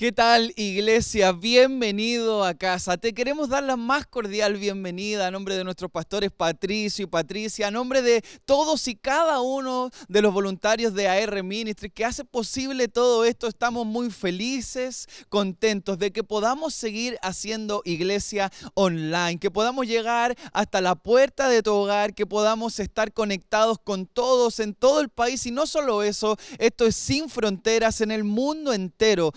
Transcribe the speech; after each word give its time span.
¿Qué 0.00 0.12
tal 0.12 0.54
iglesia? 0.56 1.32
Bienvenido 1.32 2.42
a 2.42 2.54
casa. 2.54 2.96
Te 2.96 3.12
queremos 3.12 3.50
dar 3.50 3.62
la 3.64 3.76
más 3.76 4.06
cordial 4.06 4.56
bienvenida 4.56 5.26
a 5.26 5.30
nombre 5.30 5.56
de 5.56 5.62
nuestros 5.62 5.90
pastores 5.90 6.30
Patricio 6.32 7.04
y 7.04 7.06
Patricia, 7.06 7.66
a 7.66 7.70
nombre 7.70 8.00
de 8.00 8.24
todos 8.46 8.88
y 8.88 8.96
cada 8.96 9.42
uno 9.42 9.90
de 10.08 10.22
los 10.22 10.32
voluntarios 10.32 10.94
de 10.94 11.06
AR 11.06 11.42
Ministry 11.42 11.90
que 11.90 12.06
hace 12.06 12.24
posible 12.24 12.88
todo 12.88 13.26
esto. 13.26 13.46
Estamos 13.46 13.84
muy 13.84 14.10
felices, 14.10 15.06
contentos 15.28 15.98
de 15.98 16.12
que 16.12 16.24
podamos 16.24 16.72
seguir 16.72 17.18
haciendo 17.20 17.82
iglesia 17.84 18.50
online, 18.72 19.38
que 19.38 19.50
podamos 19.50 19.86
llegar 19.86 20.34
hasta 20.54 20.80
la 20.80 20.94
puerta 20.94 21.50
de 21.50 21.62
tu 21.62 21.74
hogar, 21.74 22.14
que 22.14 22.24
podamos 22.24 22.80
estar 22.80 23.12
conectados 23.12 23.76
con 23.84 24.06
todos 24.06 24.60
en 24.60 24.72
todo 24.72 25.02
el 25.02 25.10
país 25.10 25.44
y 25.44 25.50
no 25.50 25.66
solo 25.66 26.02
eso, 26.02 26.38
esto 26.56 26.86
es 26.86 26.96
sin 26.96 27.28
fronteras 27.28 28.00
en 28.00 28.12
el 28.12 28.24
mundo 28.24 28.72
entero. 28.72 29.34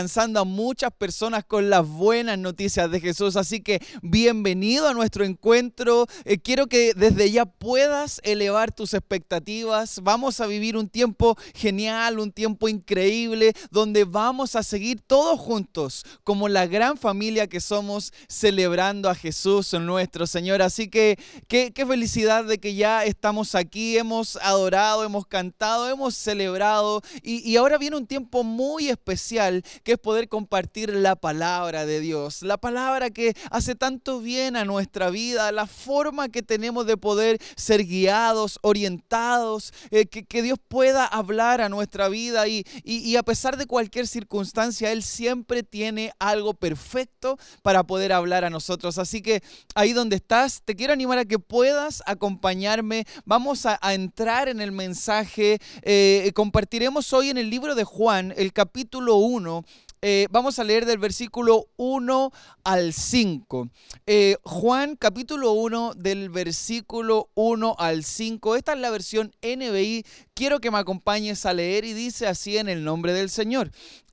Alcanzando 0.00 0.40
a 0.40 0.44
muchas 0.44 0.90
personas 0.92 1.44
con 1.44 1.68
las 1.68 1.86
buenas 1.86 2.38
noticias 2.38 2.90
de 2.90 3.00
Jesús. 3.00 3.36
Así 3.36 3.60
que 3.60 3.82
bienvenido 4.00 4.88
a 4.88 4.94
nuestro 4.94 5.26
encuentro. 5.26 6.06
Eh, 6.24 6.38
quiero 6.38 6.68
que 6.68 6.94
desde 6.94 7.30
ya 7.30 7.44
puedas 7.44 8.18
elevar 8.24 8.72
tus 8.72 8.94
expectativas. 8.94 10.00
Vamos 10.02 10.40
a 10.40 10.46
vivir 10.46 10.78
un 10.78 10.88
tiempo 10.88 11.36
genial, 11.54 12.18
un 12.18 12.32
tiempo 12.32 12.66
increíble, 12.70 13.52
donde 13.70 14.04
vamos 14.04 14.56
a 14.56 14.62
seguir 14.62 15.02
todos 15.06 15.38
juntos 15.38 16.06
como 16.24 16.48
la 16.48 16.66
gran 16.66 16.96
familia 16.96 17.46
que 17.46 17.60
somos 17.60 18.14
celebrando 18.26 19.10
a 19.10 19.14
Jesús 19.14 19.74
nuestro 19.74 20.26
Señor. 20.26 20.62
Así 20.62 20.88
que 20.88 21.18
qué, 21.46 21.74
felicidad 21.86 22.46
de 22.46 22.56
que 22.56 22.74
ya 22.74 23.04
estamos 23.04 23.54
aquí, 23.54 23.98
hemos 23.98 24.36
adorado, 24.36 25.04
hemos 25.04 25.26
cantado, 25.26 25.90
hemos 25.90 26.14
celebrado 26.14 27.02
y 27.22 27.54
ahora 27.56 27.76
viene 27.76 27.98
un 27.98 28.06
tiempo 28.06 28.44
muy 28.44 28.88
especial 28.88 29.62
que 29.82 29.92
es 29.92 29.98
poder 29.98 30.28
compartir 30.28 30.94
la 30.94 31.16
palabra 31.16 31.86
de 31.86 32.00
Dios, 32.00 32.42
la 32.42 32.58
palabra 32.58 33.10
que 33.10 33.34
hace 33.50 33.74
tanto 33.74 34.20
bien 34.20 34.56
a 34.56 34.64
nuestra 34.64 35.10
vida, 35.10 35.52
la 35.52 35.66
forma 35.66 36.28
que 36.28 36.42
tenemos 36.42 36.86
de 36.86 36.96
poder 36.96 37.38
ser 37.56 37.84
guiados, 37.84 38.58
orientados, 38.62 39.72
eh, 39.90 40.06
que, 40.06 40.40
Dios 40.40 40.58
pueda 40.68 41.04
hablar 41.04 41.60
a 41.60 41.68
nuestra 41.68 42.08
vida 42.08 42.48
y, 42.48 42.64
y 42.82 43.16
a 43.16 43.22
pesar 43.22 43.58
de 43.58 43.66
cualquier 43.66 44.06
circunstancia, 44.06 44.90
Él 44.90 45.02
siempre 45.02 45.62
tiene 45.62 46.12
algo 46.18 46.54
perfecto 46.54 47.38
para 47.62 47.84
poder 47.84 48.12
hablar 48.12 48.44
a 48.44 48.50
nosotros. 48.50 48.98
Así 48.98 49.20
que 49.20 49.42
ahí 49.74 49.92
donde 49.92 50.16
estás, 50.16 50.62
te 50.64 50.76
quiero 50.76 50.92
animar 50.92 51.18
a 51.18 51.24
que 51.24 51.38
puedas 51.38 52.02
acompañarme. 52.06 53.06
Vamos 53.24 53.66
a, 53.66 53.78
entrar 53.92 54.48
en 54.48 54.60
el 54.60 54.72
mensaje. 54.72 55.58
Eh, 55.82 56.30
compartiremos 56.34 57.12
hoy 57.12 57.30
en 57.30 57.38
el 57.38 57.50
libro 57.50 57.74
de 57.74 57.84
Juan, 57.84 58.32
el 58.36 58.52
capítulo 58.52 59.16
1, 59.16 59.64
eh, 60.02 60.28
vamos 60.30 60.58
a 60.58 60.64
leer 60.64 60.86
del 60.86 60.98
versículo 60.98 61.66
1 61.76 62.32
al 62.64 62.92
5. 62.92 63.68
Eh, 64.06 64.36
Juan 64.42 64.96
capítulo 64.96 65.52
1 65.52 65.92
del 65.94 66.30
versículo 66.30 67.28
1 67.34 67.76
al 67.78 68.04
5. 68.04 68.56
Esta 68.56 68.72
es 68.72 68.78
la 68.78 68.90
versión 68.90 69.32
NBI. 69.42 70.04
Quiero 70.34 70.60
que 70.60 70.70
me 70.70 70.78
acompañes 70.78 71.44
a 71.44 71.52
leer 71.52 71.84
y 71.84 71.92
dice 71.92 72.26
así 72.26 72.56
en 72.56 72.68
el 72.68 72.82
nombre 72.82 73.12
del 73.12 73.28
Señor. 73.28 73.70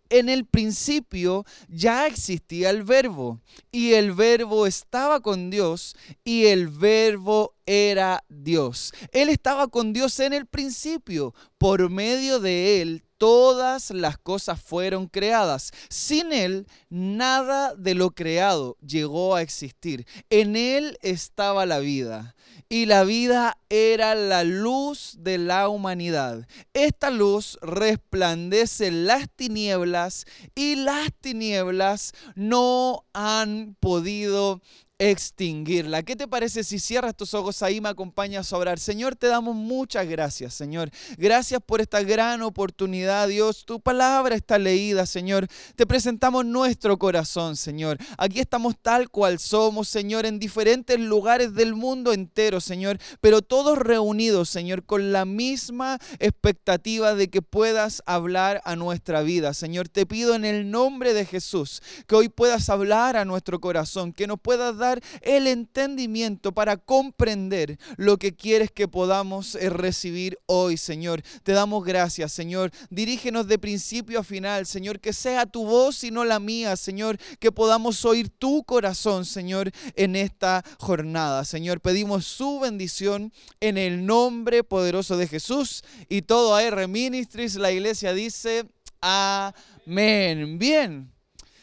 En 0.09 0.29
el 0.29 0.45
principio 0.45 1.45
ya 1.67 2.07
existía 2.07 2.69
el 2.69 2.83
verbo 2.83 3.41
y 3.71 3.93
el 3.93 4.13
verbo 4.13 4.65
estaba 4.67 5.19
con 5.19 5.49
Dios 5.49 5.95
y 6.23 6.45
el 6.45 6.69
verbo 6.69 7.56
era 7.67 8.23
Dios. 8.29 8.93
Él 9.11 9.29
estaba 9.29 9.67
con 9.67 9.93
Dios 9.93 10.19
en 10.19 10.33
el 10.33 10.47
principio. 10.47 11.35
Por 11.59 11.89
medio 11.89 12.39
de 12.39 12.81
él 12.81 13.03
todas 13.17 13.91
las 13.91 14.17
cosas 14.17 14.61
fueron 14.61 15.07
creadas. 15.07 15.71
Sin 15.89 16.31
Él, 16.31 16.67
nada 16.89 17.75
de 17.75 17.95
lo 17.95 18.11
creado 18.11 18.77
llegó 18.85 19.35
a 19.35 19.41
existir. 19.41 20.05
En 20.29 20.55
Él 20.55 20.97
estaba 21.01 21.65
la 21.65 21.79
vida. 21.79 22.35
Y 22.69 22.85
la 22.85 23.05
vida 23.05 23.57
era 23.69 24.13
la 24.13 24.43
luz 24.43 25.15
de 25.19 25.37
la 25.37 25.69
humanidad. 25.69 26.45
Esta 26.73 27.09
luz 27.11 27.57
resplandece 27.61 28.91
las 28.91 29.29
tinieblas 29.29 30.25
y 30.53 30.75
las 30.75 31.13
tinieblas 31.21 32.13
no 32.35 33.05
han 33.13 33.77
podido 33.79 34.61
extinguirla. 34.99 36.01
¿Qué 36.01 36.15
te 36.15 36.27
parece 36.27 36.63
si 36.63 36.79
cierras 36.79 37.15
tus 37.15 37.33
ojos 37.35 37.61
ahí 37.61 37.79
me 37.79 37.89
acompañas 37.89 38.51
a 38.51 38.57
orar? 38.57 38.79
Señor, 38.79 39.15
te 39.15 39.27
damos 39.27 39.55
muchas 39.55 40.07
gracias, 40.07 40.55
Señor. 40.55 40.89
Gracias 41.17 41.61
por 41.63 41.81
esta 41.81 42.01
gran 42.01 42.41
oportunidad, 42.41 43.27
Dios. 43.27 43.65
Tu 43.65 43.79
palabra 43.79 44.35
está 44.35 44.57
leída, 44.57 45.05
Señor. 45.05 45.47
Te 45.75 45.85
presentamos 45.85 46.45
nuestro 46.45 46.97
corazón, 46.97 47.57
Señor. 47.57 47.99
Aquí 48.17 48.39
estamos 48.39 48.75
tal 48.81 49.09
cual 49.09 49.37
somos, 49.37 49.87
Señor, 49.87 50.25
en 50.25 50.39
diferentes 50.39 50.99
lugares 50.99 51.53
del 51.53 51.75
mundo 51.75 52.11
entero, 52.11 52.59
Señor, 52.59 52.97
pero 53.21 53.43
todos 53.43 53.77
reunidos, 53.77 54.49
Señor, 54.49 54.83
con 54.83 55.11
la 55.11 55.25
misma 55.25 55.99
expectativa 56.19 57.13
de 57.13 57.29
que 57.29 57.43
puedas 57.43 58.01
hablar 58.07 58.61
a 58.65 58.75
nuestra 58.75 59.21
vida. 59.21 59.53
Señor, 59.53 59.89
te 59.89 60.07
pido 60.07 60.33
en 60.33 60.43
el 60.43 60.71
nombre 60.71 61.13
de 61.13 61.25
Jesús 61.25 61.83
que 62.07 62.15
hoy 62.15 62.29
puedas 62.29 62.69
hablar 62.69 63.15
a 63.15 63.25
nuestro 63.25 63.59
corazón, 63.59 64.11
que 64.11 64.25
nos 64.25 64.39
puedas 64.39 64.75
dar 64.77 64.86
el 65.21 65.47
entendimiento 65.47 66.51
para 66.51 66.77
comprender 66.77 67.77
lo 67.97 68.17
que 68.17 68.35
quieres 68.35 68.71
que 68.71 68.87
podamos 68.87 69.55
eh, 69.55 69.69
recibir 69.69 70.37
hoy, 70.45 70.77
Señor. 70.77 71.21
Te 71.43 71.51
damos 71.51 71.83
gracias, 71.83 72.31
Señor. 72.33 72.71
Dirígenos 72.89 73.47
de 73.47 73.59
principio 73.59 74.19
a 74.19 74.23
final, 74.23 74.65
Señor, 74.65 74.99
que 74.99 75.13
sea 75.13 75.45
tu 75.45 75.65
voz 75.65 76.03
y 76.03 76.11
no 76.11 76.25
la 76.25 76.39
mía, 76.39 76.75
Señor, 76.75 77.17
que 77.39 77.51
podamos 77.51 78.05
oír 78.05 78.29
tu 78.29 78.63
corazón, 78.63 79.25
Señor, 79.25 79.71
en 79.95 80.15
esta 80.15 80.63
jornada. 80.79 81.45
Señor, 81.45 81.81
pedimos 81.81 82.25
su 82.25 82.59
bendición 82.59 83.31
en 83.59 83.77
el 83.77 84.05
nombre 84.05 84.63
poderoso 84.63 85.17
de 85.17 85.27
Jesús 85.27 85.83
y 86.09 86.21
todo 86.21 86.55
AR 86.55 86.87
Ministries, 86.87 87.55
la 87.55 87.71
iglesia 87.71 88.13
dice, 88.13 88.65
amén. 89.01 90.57
Bien. 90.59 91.16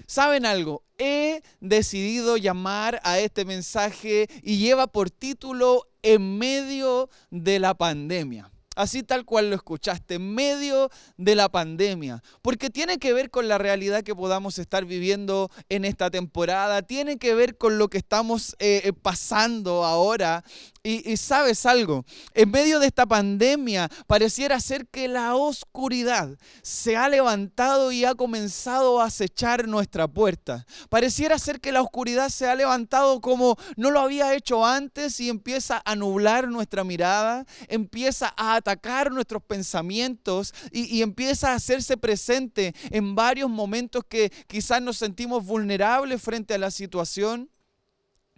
¿Saben 0.06 0.44
algo? 0.46 0.82
He 0.98 1.42
decidido 1.60 2.36
llamar 2.36 3.00
a 3.04 3.18
este 3.18 3.44
mensaje 3.44 4.28
y 4.42 4.58
lleva 4.58 4.86
por 4.86 5.10
título 5.10 5.88
En 6.02 6.38
medio 6.38 7.08
de 7.30 7.58
la 7.58 7.74
pandemia. 7.74 8.50
Así 8.76 9.04
tal 9.04 9.24
cual 9.24 9.50
lo 9.50 9.56
escuchaste, 9.56 10.14
en 10.14 10.34
medio 10.34 10.90
de 11.16 11.36
la 11.36 11.48
pandemia. 11.48 12.22
Porque 12.42 12.70
tiene 12.70 12.98
que 12.98 13.12
ver 13.12 13.30
con 13.30 13.46
la 13.46 13.56
realidad 13.56 14.02
que 14.02 14.14
podamos 14.14 14.58
estar 14.58 14.84
viviendo 14.84 15.50
en 15.68 15.84
esta 15.84 16.10
temporada, 16.10 16.82
tiene 16.82 17.18
que 17.18 17.34
ver 17.34 17.56
con 17.56 17.78
lo 17.78 17.88
que 17.88 17.98
estamos 17.98 18.56
eh, 18.58 18.82
eh, 18.84 18.92
pasando 18.92 19.84
ahora 19.84 20.44
y, 20.86 21.16
sabes 21.16 21.64
algo, 21.64 22.04
en 22.34 22.50
medio 22.50 22.78
de 22.78 22.88
esta 22.88 23.06
pandemia 23.06 23.88
pareciera 24.06 24.60
ser 24.60 24.86
que 24.86 25.08
la 25.08 25.34
oscuridad 25.34 26.36
se 26.60 26.94
ha 26.94 27.08
levantado 27.08 27.90
y 27.90 28.04
ha 28.04 28.14
comenzado 28.14 29.00
a 29.00 29.06
acechar 29.06 29.66
nuestra 29.66 30.06
puerta. 30.06 30.66
Pareciera 30.90 31.38
ser 31.38 31.62
que 31.62 31.72
la 31.72 31.80
oscuridad 31.80 32.28
se 32.28 32.46
ha 32.46 32.54
levantado 32.54 33.22
como 33.22 33.56
no 33.76 33.90
lo 33.90 34.00
había 34.00 34.34
hecho 34.34 34.66
antes 34.66 35.18
y 35.20 35.30
empieza 35.30 35.80
a 35.86 35.96
nublar 35.96 36.48
nuestra 36.48 36.84
mirada, 36.84 37.46
empieza 37.68 38.34
a 38.36 38.54
atacar 38.54 39.10
nuestros 39.10 39.42
pensamientos 39.42 40.52
y, 40.70 40.94
y 40.94 41.00
empieza 41.00 41.52
a 41.52 41.54
hacerse 41.54 41.96
presente 41.96 42.74
en 42.90 43.14
varios 43.14 43.48
momentos 43.48 44.04
que 44.06 44.30
quizás 44.46 44.82
nos 44.82 44.98
sentimos 44.98 45.46
vulnerables 45.46 46.20
frente 46.20 46.52
a 46.52 46.58
la 46.58 46.70
situación 46.70 47.48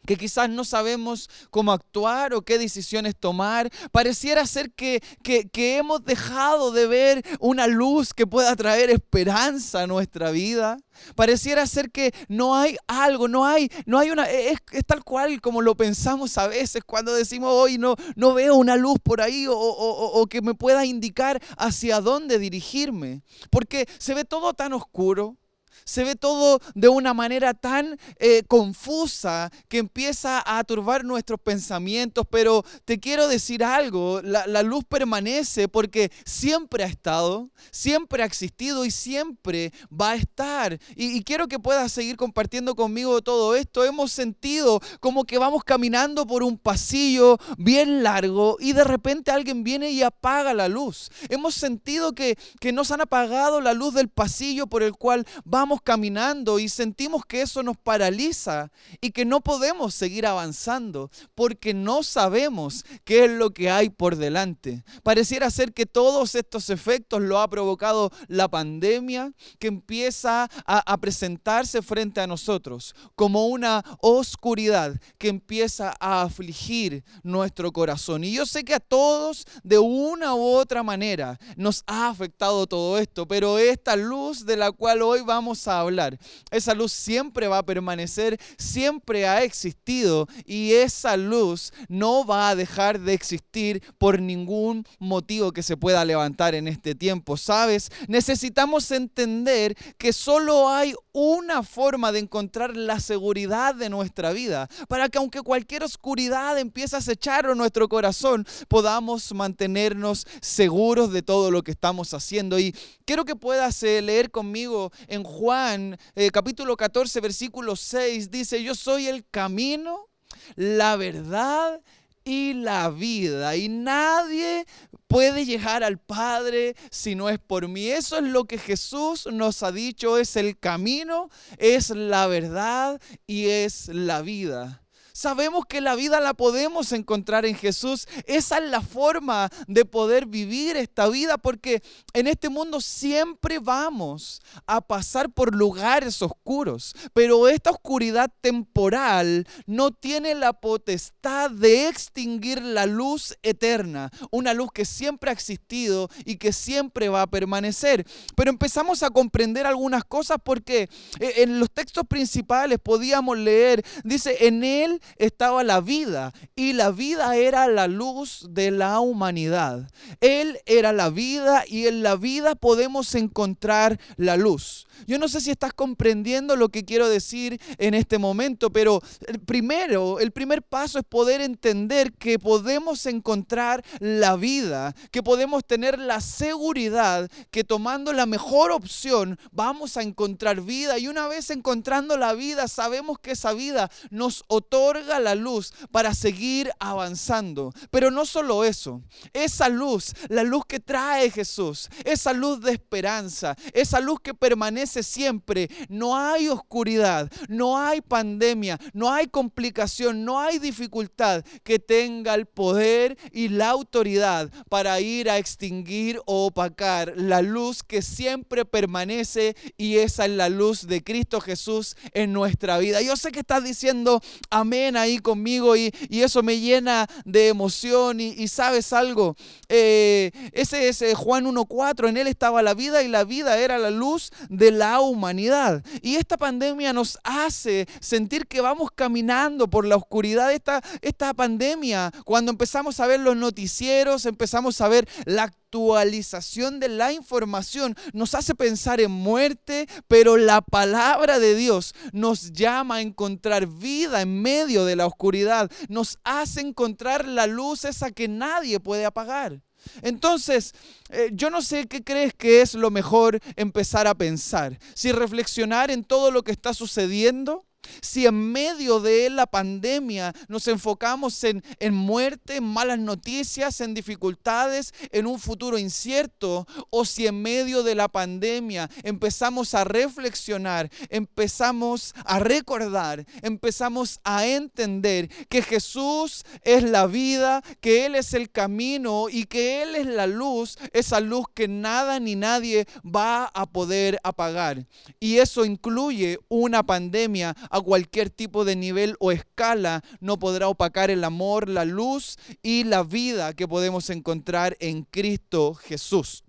que 0.06 0.16
quizás 0.16 0.48
no 0.48 0.64
sabemos 0.64 1.28
cómo 1.50 1.72
actuar 1.72 2.32
o 2.34 2.42
qué 2.42 2.58
decisiones 2.58 3.14
tomar. 3.18 3.70
Pareciera 3.92 4.46
ser 4.46 4.72
que, 4.72 5.02
que, 5.22 5.76
hemos 5.76 6.04
dejado 6.04 6.70
de 6.70 6.86
ver 6.86 7.24
una 7.40 7.66
luz 7.66 8.14
que 8.14 8.26
pueda 8.26 8.54
traer 8.56 8.90
esperanza 8.90 9.82
a 9.82 9.86
nuestra 9.86 10.30
vida. 10.30 10.78
Pareciera 11.14 11.66
ser 11.66 11.90
que 11.90 12.14
no 12.28 12.56
hay 12.56 12.76
algo, 12.86 13.28
no 13.28 13.44
hay, 13.44 13.70
no 13.84 13.98
hay 13.98 14.10
una, 14.10 14.24
es, 14.24 14.58
tal 14.86 15.04
cual 15.04 15.40
como 15.42 15.60
lo 15.60 15.76
pensamos 15.76 16.38
a 16.38 16.46
veces 16.46 16.82
cuando 16.86 17.12
decimos 17.12 17.50
hoy 17.52 17.76
no, 17.76 17.96
no 18.14 18.32
veo 18.32 18.54
una 18.54 18.76
luz 18.76 18.98
por 19.02 19.20
ahí 19.20 19.46
o, 19.46 19.54
o 19.54 20.26
que 20.26 20.40
me 20.40 20.54
pueda 20.54 20.86
indicar 20.86 21.42
hacia 21.58 22.00
dónde 22.00 22.38
dirigirme. 22.38 23.22
Porque 23.50 23.86
se 23.98 24.14
ve 24.14 24.24
todo 24.24 24.54
tan 24.54 24.72
oscuro 24.72 25.36
se 25.84 26.04
ve 26.04 26.16
todo 26.16 26.60
de 26.74 26.88
una 26.88 27.14
manera 27.14 27.54
tan 27.54 27.98
eh, 28.18 28.42
confusa 28.48 29.50
que 29.68 29.78
empieza 29.78 30.42
a 30.44 30.62
turbar 30.64 31.04
nuestros 31.04 31.40
pensamientos, 31.40 32.26
pero 32.30 32.64
te 32.84 32.98
quiero 32.98 33.28
decir 33.28 33.64
algo, 33.64 34.20
la, 34.22 34.62
luz 34.62 34.84
permanece 34.84 35.68
porque 35.68 36.10
siempre 36.24 36.82
ha 36.82 36.86
estado, 36.86 37.50
siempre 37.70 38.22
ha 38.22 38.26
existido 38.26 38.84
y 38.84 38.90
siempre 38.90 39.72
va 39.88 40.10
a 40.12 40.16
estar. 40.16 40.78
Y, 40.96 41.16
y 41.16 41.22
quiero 41.22 41.46
que 41.46 41.58
puedas 41.58 41.92
seguir 41.92 42.16
compartiendo 42.16 42.74
conmigo 42.74 43.22
todo 43.22 43.54
esto. 43.54 43.84
Hemos 43.84 44.12
sentido 44.12 44.80
como 45.00 45.24
que 45.24 45.38
vamos 45.38 45.62
caminando 45.62 46.26
por 46.26 46.42
un 46.42 46.58
pasillo 46.58 47.38
bien 47.58 48.02
largo 48.02 48.56
y 48.58 48.72
de 48.72 48.84
repente 48.84 49.30
alguien 49.30 49.62
viene 49.62 49.90
y 49.90 50.02
apaga 50.02 50.54
la 50.54 50.68
luz. 50.68 51.10
Hemos 51.28 51.54
sentido 51.54 52.14
que, 52.14 52.38
que 52.60 52.72
nos 52.72 52.90
han 52.90 53.00
apagado 53.00 53.60
la 53.60 53.74
luz 53.74 53.94
del 53.94 54.08
pasillo 54.08 54.66
por 54.66 54.82
el 54.82 54.92
cual 54.92 55.26
vamos 55.44 55.65
vamos 55.66 55.82
caminando 55.82 56.60
y 56.60 56.68
sentimos 56.68 57.26
que 57.26 57.42
eso 57.42 57.60
nos 57.60 57.76
paraliza 57.76 58.70
y 59.00 59.10
que 59.10 59.24
no 59.24 59.40
podemos 59.40 59.96
seguir 59.96 60.24
avanzando 60.24 61.10
porque 61.34 61.74
no 61.74 62.04
sabemos 62.04 62.84
qué 63.02 63.24
es 63.24 63.32
lo 63.32 63.50
que 63.50 63.68
hay 63.68 63.90
por 63.90 64.14
delante. 64.14 64.84
Pareciera 65.02 65.50
ser 65.50 65.72
que 65.72 65.84
todos 65.84 66.36
estos 66.36 66.70
efectos 66.70 67.20
lo 67.20 67.40
ha 67.40 67.50
provocado 67.50 68.12
la 68.28 68.46
pandemia 68.46 69.32
que 69.58 69.66
empieza 69.66 70.48
a, 70.64 70.96
presentarse 70.98 71.82
frente 71.82 72.20
a 72.20 72.28
nosotros 72.28 72.94
como 73.16 73.48
una 73.48 73.82
oscuridad 74.00 74.94
que 75.18 75.26
empieza 75.26 75.96
a 75.98 76.22
afligir 76.22 77.02
nuestro 77.24 77.72
corazón. 77.72 78.22
Y 78.22 78.32
yo 78.32 78.46
sé 78.46 78.62
que 78.62 78.74
a 78.74 78.80
todos 78.80 79.48
de 79.64 79.80
una 79.80 80.36
u 80.36 80.44
otra 80.44 80.84
manera 80.84 81.40
nos 81.56 81.82
ha 81.88 82.08
afectado 82.08 82.68
todo 82.68 82.98
esto, 82.98 83.26
pero 83.26 83.58
esta 83.58 83.96
luz 83.96 84.46
de 84.46 84.56
la 84.56 84.70
cual 84.70 85.02
hoy 85.02 85.22
vamos 85.22 85.55
a 85.66 85.80
hablar, 85.80 86.18
esa 86.50 86.74
luz 86.74 86.92
siempre 86.92 87.48
va 87.48 87.58
a 87.58 87.66
permanecer, 87.66 88.38
siempre 88.58 89.26
ha 89.26 89.42
existido 89.42 90.26
y 90.44 90.72
esa 90.72 91.16
luz 91.16 91.72
no 91.88 92.26
va 92.26 92.50
a 92.50 92.54
dejar 92.54 93.00
de 93.00 93.14
existir 93.14 93.82
por 93.98 94.20
ningún 94.20 94.84
motivo 94.98 95.52
que 95.52 95.62
se 95.62 95.76
pueda 95.76 96.04
levantar 96.04 96.54
en 96.54 96.68
este 96.68 96.94
tiempo. 96.94 97.36
¿Sabes? 97.36 97.90
Necesitamos 98.08 98.90
entender 98.90 99.76
que 99.98 100.12
solo 100.12 100.68
hay 100.68 100.94
una 101.12 101.62
forma 101.62 102.12
de 102.12 102.18
encontrar 102.18 102.76
la 102.76 103.00
seguridad 103.00 103.74
de 103.74 103.88
nuestra 103.88 104.32
vida, 104.32 104.68
para 104.88 105.08
que 105.08 105.18
aunque 105.18 105.40
cualquier 105.40 105.82
oscuridad 105.82 106.58
empiece 106.58 106.96
a 106.96 106.98
acechar 106.98 107.46
nuestro 107.54 107.88
corazón, 107.88 108.46
podamos 108.68 109.32
mantenernos 109.34 110.26
seguros 110.40 111.12
de 111.12 111.22
todo 111.22 111.50
lo 111.50 111.62
que 111.62 111.70
estamos 111.70 112.12
haciendo. 112.14 112.58
Y 112.58 112.74
quiero 113.04 113.24
que 113.24 113.36
puedas 113.36 113.82
eh, 113.82 114.02
leer 114.02 114.30
conmigo 114.30 114.90
en 115.06 115.22
Juan 115.22 115.45
eh, 115.54 116.30
capítulo 116.32 116.76
14, 116.76 117.20
versículo 117.20 117.76
6, 117.76 118.30
dice, 118.30 118.62
yo 118.62 118.74
soy 118.74 119.06
el 119.06 119.24
camino, 119.30 120.08
la 120.56 120.96
verdad 120.96 121.80
y 122.24 122.54
la 122.54 122.90
vida. 122.90 123.56
Y 123.56 123.68
nadie 123.68 124.66
puede 125.06 125.44
llegar 125.44 125.84
al 125.84 125.98
Padre 125.98 126.74
si 126.90 127.14
no 127.14 127.28
es 127.28 127.38
por 127.38 127.68
mí. 127.68 127.88
Eso 127.88 128.16
es 128.16 128.24
lo 128.24 128.44
que 128.44 128.58
Jesús 128.58 129.28
nos 129.32 129.62
ha 129.62 129.72
dicho, 129.72 130.18
es 130.18 130.36
el 130.36 130.58
camino, 130.58 131.30
es 131.58 131.90
la 131.90 132.26
verdad 132.26 133.00
y 133.26 133.46
es 133.46 133.88
la 133.88 134.22
vida. 134.22 134.85
Sabemos 135.16 135.64
que 135.64 135.80
la 135.80 135.94
vida 135.94 136.20
la 136.20 136.34
podemos 136.34 136.92
encontrar 136.92 137.46
en 137.46 137.54
Jesús. 137.54 138.06
Esa 138.26 138.58
es 138.58 138.68
la 138.68 138.82
forma 138.82 139.48
de 139.66 139.86
poder 139.86 140.26
vivir 140.26 140.76
esta 140.76 141.08
vida 141.08 141.38
porque 141.38 141.82
en 142.12 142.26
este 142.26 142.50
mundo 142.50 142.82
siempre 142.82 143.58
vamos 143.58 144.42
a 144.66 144.82
pasar 144.82 145.30
por 145.30 145.54
lugares 145.54 146.20
oscuros. 146.20 146.94
Pero 147.14 147.48
esta 147.48 147.70
oscuridad 147.70 148.30
temporal 148.42 149.48
no 149.64 149.90
tiene 149.90 150.34
la 150.34 150.52
potestad 150.52 151.50
de 151.50 151.88
extinguir 151.88 152.60
la 152.60 152.84
luz 152.84 153.38
eterna. 153.42 154.10
Una 154.30 154.52
luz 154.52 154.68
que 154.70 154.84
siempre 154.84 155.30
ha 155.30 155.32
existido 155.32 156.10
y 156.26 156.36
que 156.36 156.52
siempre 156.52 157.08
va 157.08 157.22
a 157.22 157.26
permanecer. 157.26 158.06
Pero 158.36 158.50
empezamos 158.50 159.02
a 159.02 159.08
comprender 159.08 159.64
algunas 159.64 160.04
cosas 160.04 160.36
porque 160.44 160.90
eh, 161.20 161.32
en 161.36 161.58
los 161.58 161.70
textos 161.70 162.04
principales 162.06 162.78
podíamos 162.78 163.38
leer, 163.38 163.82
dice, 164.04 164.46
en 164.46 164.62
él 164.62 165.00
estaba 165.16 165.64
la 165.64 165.80
vida 165.80 166.32
y 166.54 166.72
la 166.72 166.90
vida 166.90 167.36
era 167.36 167.66
la 167.68 167.88
luz 167.88 168.46
de 168.50 168.70
la 168.70 169.00
humanidad. 169.00 169.90
Él 170.20 170.58
era 170.66 170.92
la 170.92 171.10
vida 171.10 171.64
y 171.66 171.86
en 171.86 172.02
la 172.02 172.16
vida 172.16 172.54
podemos 172.54 173.14
encontrar 173.14 174.00
la 174.16 174.36
luz. 174.36 174.85
Yo 175.06 175.18
no 175.18 175.28
sé 175.28 175.40
si 175.40 175.50
estás 175.50 175.72
comprendiendo 175.72 176.56
lo 176.56 176.68
que 176.68 176.84
quiero 176.84 177.08
decir 177.08 177.60
en 177.78 177.94
este 177.94 178.18
momento, 178.18 178.70
pero 178.70 179.02
primero, 179.44 180.18
el 180.20 180.32
primer 180.32 180.62
paso 180.62 180.98
es 180.98 181.04
poder 181.04 181.40
entender 181.40 182.12
que 182.12 182.38
podemos 182.38 183.06
encontrar 183.06 183.84
la 184.00 184.36
vida, 184.36 184.94
que 185.10 185.22
podemos 185.22 185.64
tener 185.64 185.98
la 185.98 186.20
seguridad 186.20 187.30
que 187.50 187.64
tomando 187.64 188.12
la 188.12 188.26
mejor 188.26 188.70
opción 188.70 189.38
vamos 189.52 189.96
a 189.96 190.02
encontrar 190.02 190.60
vida 190.60 190.98
y 190.98 191.08
una 191.08 191.28
vez 191.28 191.50
encontrando 191.50 192.16
la 192.16 192.32
vida 192.34 192.68
sabemos 192.68 193.18
que 193.18 193.32
esa 193.32 193.52
vida 193.52 193.90
nos 194.10 194.44
otorga 194.48 195.20
la 195.20 195.34
luz 195.34 195.72
para 195.90 196.14
seguir 196.14 196.70
avanzando. 196.78 197.72
Pero 197.90 198.10
no 198.10 198.26
solo 198.26 198.64
eso, 198.64 199.02
esa 199.32 199.68
luz, 199.68 200.14
la 200.28 200.42
luz 200.42 200.64
que 200.66 200.80
trae 200.80 201.30
Jesús, 201.30 201.88
esa 202.04 202.32
luz 202.32 202.60
de 202.60 202.72
esperanza, 202.72 203.56
esa 203.72 204.00
luz 204.00 204.20
que 204.20 204.34
permanece 204.34 204.85
siempre, 204.86 205.70
no 205.88 206.16
hay 206.16 206.48
oscuridad, 206.48 207.30
no 207.48 207.78
hay 207.78 208.00
pandemia, 208.00 208.78
no 208.92 209.12
hay 209.12 209.26
complicación, 209.26 210.24
no 210.24 210.40
hay 210.40 210.58
dificultad 210.58 211.44
que 211.62 211.78
tenga 211.78 212.34
el 212.34 212.46
poder 212.46 213.16
y 213.32 213.48
la 213.48 213.70
autoridad 213.70 214.50
para 214.68 215.00
ir 215.00 215.30
a 215.30 215.38
extinguir 215.38 216.20
o 216.26 216.46
opacar 216.46 217.14
la 217.16 217.42
luz 217.42 217.82
que 217.82 218.02
siempre 218.02 218.64
permanece 218.64 219.56
y 219.76 219.96
esa 219.96 220.24
es 220.24 220.32
la 220.32 220.48
luz 220.48 220.86
de 220.86 221.02
Cristo 221.02 221.40
Jesús 221.40 221.96
en 222.12 222.32
nuestra 222.32 222.78
vida. 222.78 223.00
Yo 223.02 223.16
sé 223.16 223.32
que 223.32 223.40
estás 223.40 223.64
diciendo 223.64 224.20
amén 224.50 224.96
ahí 224.96 225.18
conmigo 225.18 225.76
y, 225.76 225.92
eso 226.26 226.42
me 226.42 226.58
llena 226.58 227.06
de 227.24 227.48
emoción. 227.48 228.20
Y, 228.20 228.48
sabes 228.48 228.92
algo, 228.92 229.36
eh, 229.68 230.30
ese 230.52 230.88
es 230.88 231.02
eh, 231.02 231.14
Juan 231.14 231.44
1.4, 231.44 232.08
en 232.08 232.16
él 232.16 232.26
estaba 232.26 232.62
la 232.62 232.74
vida 232.74 233.02
y 233.02 233.08
la 233.08 233.24
vida 233.24 233.58
era 233.58 233.78
la 233.78 233.90
luz 233.90 234.30
de 234.48 234.70
la 234.78 235.00
humanidad. 235.00 235.84
Y 236.02 236.16
esta 236.16 236.36
pandemia 236.36 236.92
nos 236.92 237.18
hace 237.24 237.86
sentir 238.00 238.46
que 238.46 238.60
vamos 238.60 238.90
caminando 238.94 239.68
por 239.68 239.86
la 239.86 239.96
oscuridad 239.96 240.48
de 240.48 240.54
esta, 240.56 240.82
esta 241.02 241.34
pandemia. 241.34 242.12
Cuando 242.24 242.50
empezamos 242.50 243.00
a 243.00 243.06
ver 243.06 243.20
los 243.20 243.36
noticieros, 243.36 244.26
empezamos 244.26 244.80
a 244.80 244.88
ver 244.88 245.08
la 245.24 245.44
actualización 245.44 246.80
de 246.80 246.88
la 246.88 247.12
información 247.12 247.96
nos 248.12 248.34
hace 248.34 248.54
pensar 248.54 249.00
en 249.00 249.10
muerte, 249.10 249.88
pero 250.08 250.36
la 250.36 250.62
palabra 250.62 251.38
de 251.38 251.54
Dios 251.54 251.94
nos 252.12 252.52
llama 252.52 252.96
a 252.96 253.00
encontrar 253.00 253.66
vida 253.66 254.22
en 254.22 254.40
medio 254.40 254.84
de 254.84 254.96
la 254.96 255.06
oscuridad, 255.06 255.70
nos 255.88 256.18
hace 256.24 256.60
encontrar 256.60 257.26
la 257.26 257.46
luz 257.46 257.84
esa 257.84 258.10
que 258.10 258.28
nadie 258.28 258.80
puede 258.80 259.04
apagar. 259.04 259.65
Entonces, 260.02 260.74
eh, 261.10 261.30
yo 261.32 261.50
no 261.50 261.62
sé 261.62 261.86
qué 261.86 262.02
crees 262.02 262.34
que 262.34 262.60
es 262.60 262.74
lo 262.74 262.90
mejor 262.90 263.40
empezar 263.56 264.06
a 264.06 264.14
pensar. 264.14 264.78
Si 264.94 265.12
reflexionar 265.12 265.90
en 265.90 266.04
todo 266.04 266.30
lo 266.30 266.42
que 266.42 266.52
está 266.52 266.74
sucediendo 266.74 267.64
si 268.00 268.26
en 268.26 268.52
medio 268.52 269.00
de 269.00 269.30
la 269.30 269.46
pandemia 269.46 270.32
nos 270.48 270.68
enfocamos 270.68 271.42
en, 271.44 271.62
en 271.78 271.94
muerte, 271.94 272.56
en 272.56 272.64
malas 272.64 272.98
noticias, 272.98 273.80
en 273.80 273.94
dificultades, 273.94 274.92
en 275.12 275.26
un 275.26 275.38
futuro 275.38 275.78
incierto, 275.78 276.66
o 276.90 277.04
si 277.04 277.26
en 277.26 277.42
medio 277.42 277.82
de 277.82 277.94
la 277.94 278.08
pandemia 278.08 278.90
empezamos 279.02 279.74
a 279.74 279.84
reflexionar, 279.84 280.90
empezamos 281.10 282.14
a 282.24 282.38
recordar, 282.38 283.26
empezamos 283.42 284.20
a 284.24 284.46
entender 284.46 285.28
que 285.48 285.62
Jesús 285.62 286.44
es 286.62 286.82
la 286.82 287.06
vida, 287.06 287.62
que 287.80 288.06
Él 288.06 288.14
es 288.14 288.34
el 288.34 288.50
camino 288.50 289.28
y 289.30 289.44
que 289.44 289.82
Él 289.82 289.94
es 289.94 290.06
la 290.06 290.26
luz, 290.26 290.78
esa 290.92 291.20
luz 291.20 291.46
que 291.54 291.68
nada 291.68 292.20
ni 292.20 292.34
nadie 292.34 292.86
va 293.04 293.46
a 293.46 293.66
poder 293.66 294.18
apagar. 294.22 294.86
Y 295.20 295.38
eso 295.38 295.64
incluye 295.64 296.38
una 296.48 296.82
pandemia 296.82 297.56
a 297.76 297.82
cualquier 297.82 298.30
tipo 298.30 298.64
de 298.64 298.74
nivel 298.74 299.16
o 299.20 299.32
escala 299.32 300.02
no 300.20 300.38
podrá 300.38 300.68
opacar 300.68 301.10
el 301.10 301.24
amor, 301.24 301.68
la 301.68 301.84
luz 301.84 302.38
y 302.62 302.84
la 302.84 303.02
vida 303.02 303.52
que 303.52 303.68
podemos 303.68 304.10
encontrar 304.10 304.76
en 304.80 305.02
Cristo 305.02 305.74
Jesús. 305.74 306.45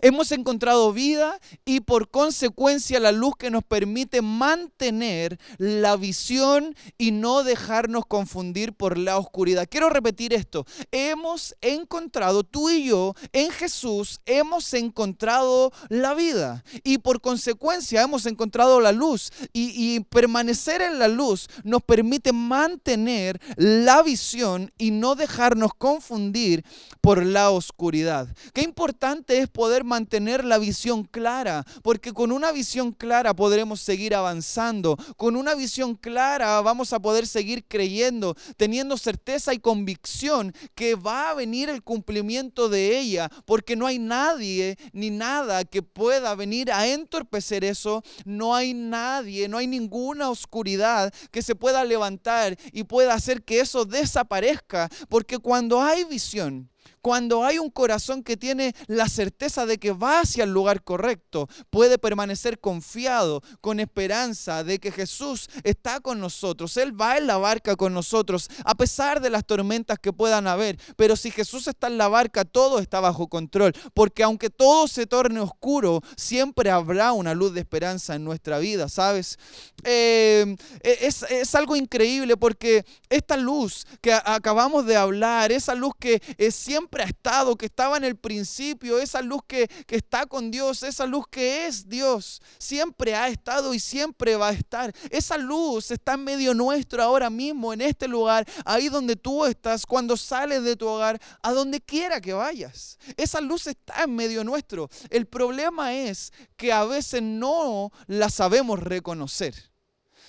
Hemos 0.00 0.32
encontrado 0.32 0.92
vida 0.92 1.38
y 1.64 1.80
por 1.80 2.10
consecuencia 2.10 3.00
la 3.00 3.12
luz 3.12 3.34
que 3.38 3.50
nos 3.50 3.64
permite 3.64 4.22
mantener 4.22 5.38
la 5.58 5.96
visión 5.96 6.74
y 6.96 7.10
no 7.10 7.42
dejarnos 7.42 8.06
confundir 8.06 8.72
por 8.72 8.98
la 8.98 9.18
oscuridad. 9.18 9.66
Quiero 9.70 9.90
repetir 9.90 10.32
esto. 10.32 10.66
Hemos 10.90 11.54
encontrado, 11.60 12.44
tú 12.44 12.70
y 12.70 12.84
yo, 12.84 13.14
en 13.32 13.50
Jesús, 13.50 14.20
hemos 14.26 14.72
encontrado 14.74 15.72
la 15.88 16.14
vida 16.14 16.64
y 16.84 16.98
por 16.98 17.20
consecuencia 17.20 18.02
hemos 18.02 18.26
encontrado 18.26 18.80
la 18.80 18.92
luz 18.92 19.30
y, 19.52 20.00
permanecer 20.10 20.82
en 20.82 20.98
la 20.98 21.08
luz 21.08 21.48
nos 21.64 21.82
permite 21.82 22.32
mantener 22.32 23.40
la 23.56 24.02
visión 24.02 24.72
y 24.78 24.90
no 24.90 25.14
dejarnos 25.14 25.74
confundir 25.74 26.64
por 27.00 27.24
la 27.24 27.50
oscuridad. 27.50 28.28
Qué 28.52 28.62
importante 28.62 29.38
es 29.38 29.48
poder 29.48 29.67
mantener 29.84 30.44
la 30.44 30.58
visión 30.58 31.04
clara, 31.04 31.64
porque 31.82 32.12
con 32.12 32.32
una 32.32 32.52
visión 32.52 32.92
clara 32.92 33.34
podremos 33.34 33.80
seguir 33.80 34.14
avanzando, 34.14 34.96
con 35.16 35.36
una 35.36 35.54
visión 35.54 35.94
clara 35.94 36.60
vamos 36.60 36.92
a 36.92 37.00
poder 37.00 37.26
seguir 37.26 37.64
creyendo, 37.66 38.36
teniendo 38.56 38.96
certeza 38.96 39.54
y 39.54 39.58
convicción 39.58 40.54
que 40.74 40.94
va 40.94 41.30
a 41.30 41.34
venir 41.34 41.68
el 41.68 41.82
cumplimiento 41.82 42.68
de 42.68 42.98
ella, 42.98 43.30
porque 43.44 43.76
no 43.76 43.86
hay 43.86 43.98
nadie 43.98 44.76
ni 44.92 45.10
nada 45.10 45.64
que 45.64 45.82
pueda 45.82 46.34
venir 46.34 46.70
a 46.72 46.86
entorpecer 46.86 47.64
eso, 47.64 48.02
no 48.24 48.54
hay 48.54 48.74
nadie, 48.74 49.48
no 49.48 49.58
hay 49.58 49.66
ninguna 49.66 50.30
oscuridad 50.30 51.12
que 51.30 51.42
se 51.42 51.54
pueda 51.54 51.84
levantar 51.84 52.56
y 52.72 52.84
pueda 52.84 53.14
hacer 53.14 53.42
que 53.42 53.60
eso 53.60 53.84
desaparezca, 53.84 54.88
porque 55.08 55.38
cuando 55.38 55.80
hay 55.80 56.04
visión, 56.04 56.70
cuando 57.02 57.44
hay 57.44 57.58
un 57.58 57.70
corazón 57.70 58.22
que 58.22 58.36
tiene 58.36 58.74
la 58.86 59.08
certeza 59.08 59.66
de 59.66 59.78
que 59.78 59.92
va 59.92 60.20
hacia 60.20 60.44
el 60.44 60.52
lugar 60.52 60.82
correcto, 60.82 61.48
puede 61.70 61.98
permanecer 61.98 62.58
confiado, 62.58 63.42
con 63.60 63.80
esperanza 63.80 64.64
de 64.64 64.78
que 64.78 64.92
Jesús 64.92 65.48
está 65.64 66.00
con 66.00 66.20
nosotros. 66.20 66.76
Él 66.76 66.98
va 66.98 67.16
en 67.16 67.26
la 67.26 67.36
barca 67.36 67.76
con 67.76 67.94
nosotros, 67.94 68.48
a 68.64 68.74
pesar 68.74 69.20
de 69.20 69.30
las 69.30 69.44
tormentas 69.44 69.98
que 69.98 70.12
puedan 70.12 70.46
haber. 70.46 70.78
Pero 70.96 71.16
si 71.16 71.30
Jesús 71.30 71.66
está 71.66 71.86
en 71.86 71.98
la 71.98 72.08
barca, 72.08 72.44
todo 72.44 72.78
está 72.78 73.00
bajo 73.00 73.28
control. 73.28 73.72
Porque 73.94 74.22
aunque 74.22 74.50
todo 74.50 74.88
se 74.88 75.06
torne 75.06 75.40
oscuro, 75.40 76.02
siempre 76.16 76.70
habrá 76.70 77.12
una 77.12 77.34
luz 77.34 77.52
de 77.54 77.60
esperanza 77.60 78.14
en 78.14 78.24
nuestra 78.24 78.58
vida, 78.58 78.88
¿sabes? 78.88 79.38
Eh, 79.84 80.56
es, 80.82 81.22
es, 81.24 81.54
algo 81.54 81.76
increíble 81.76 82.36
porque 82.36 82.84
esta 83.08 83.36
luz 83.36 83.86
que 84.00 84.12
acabamos 84.12 84.86
de 84.86 84.96
hablar, 84.96 85.52
esa 85.52 85.74
luz 85.74 85.92
que 85.98 86.22
es 86.36 86.54
siempre 86.54 86.87
ha 86.96 87.04
estado, 87.04 87.56
que 87.56 87.66
estaba 87.66 87.96
en 87.96 88.04
el 88.04 88.16
principio, 88.16 88.98
esa 88.98 89.22
luz 89.22 89.42
que, 89.46 89.68
que 89.86 89.96
está 89.96 90.26
con 90.26 90.50
Dios, 90.50 90.82
esa 90.82 91.06
luz 91.06 91.26
que 91.30 91.66
es 91.66 91.88
Dios, 91.88 92.40
siempre 92.58 93.14
ha 93.14 93.28
estado 93.28 93.74
y 93.74 93.80
siempre 93.80 94.36
va 94.36 94.48
a 94.48 94.52
estar. 94.52 94.94
Esa 95.10 95.36
luz 95.36 95.90
está 95.90 96.14
en 96.14 96.24
medio 96.24 96.54
nuestro 96.54 97.02
ahora 97.02 97.30
mismo, 97.30 97.72
en 97.72 97.80
este 97.80 98.08
lugar, 98.08 98.46
ahí 98.64 98.88
donde 98.88 99.16
tú 99.16 99.44
estás, 99.44 99.86
cuando 99.86 100.16
sales 100.16 100.62
de 100.62 100.76
tu 100.76 100.86
hogar, 100.86 101.20
a 101.42 101.52
donde 101.52 101.80
quiera 101.80 102.20
que 102.20 102.32
vayas. 102.32 102.98
Esa 103.16 103.40
luz 103.40 103.66
está 103.66 104.04
en 104.04 104.14
medio 104.14 104.44
nuestro. 104.44 104.88
El 105.10 105.26
problema 105.26 105.94
es 105.94 106.32
que 106.56 106.72
a 106.72 106.84
veces 106.84 107.22
no 107.22 107.90
la 108.06 108.30
sabemos 108.30 108.78
reconocer. 108.78 109.54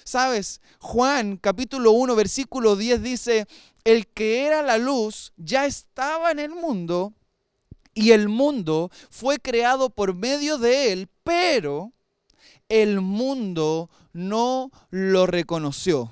Sabes, 0.10 0.60
Juan 0.80 1.38
capítulo 1.38 1.92
1 1.92 2.16
versículo 2.16 2.76
10 2.76 3.04
dice, 3.04 3.48
el 3.84 4.08
que 4.08 4.44
era 4.44 4.64
la 4.64 4.80
luz 4.80 5.34
ya 5.38 5.68
estaba 5.68 6.32
en 6.32 6.40
el 6.40 6.50
mundo 6.50 7.14
y 7.94 8.10
el 8.10 8.28
mundo 8.28 8.90
fue 9.12 9.38
creado 9.38 9.92
por 9.92 10.16
medio 10.16 10.58
de 10.58 10.92
él, 10.92 11.10
pero 11.24 11.94
el 12.70 13.02
mundo 13.02 13.92
no 14.12 14.72
lo 14.90 15.28
reconoció. 15.28 16.12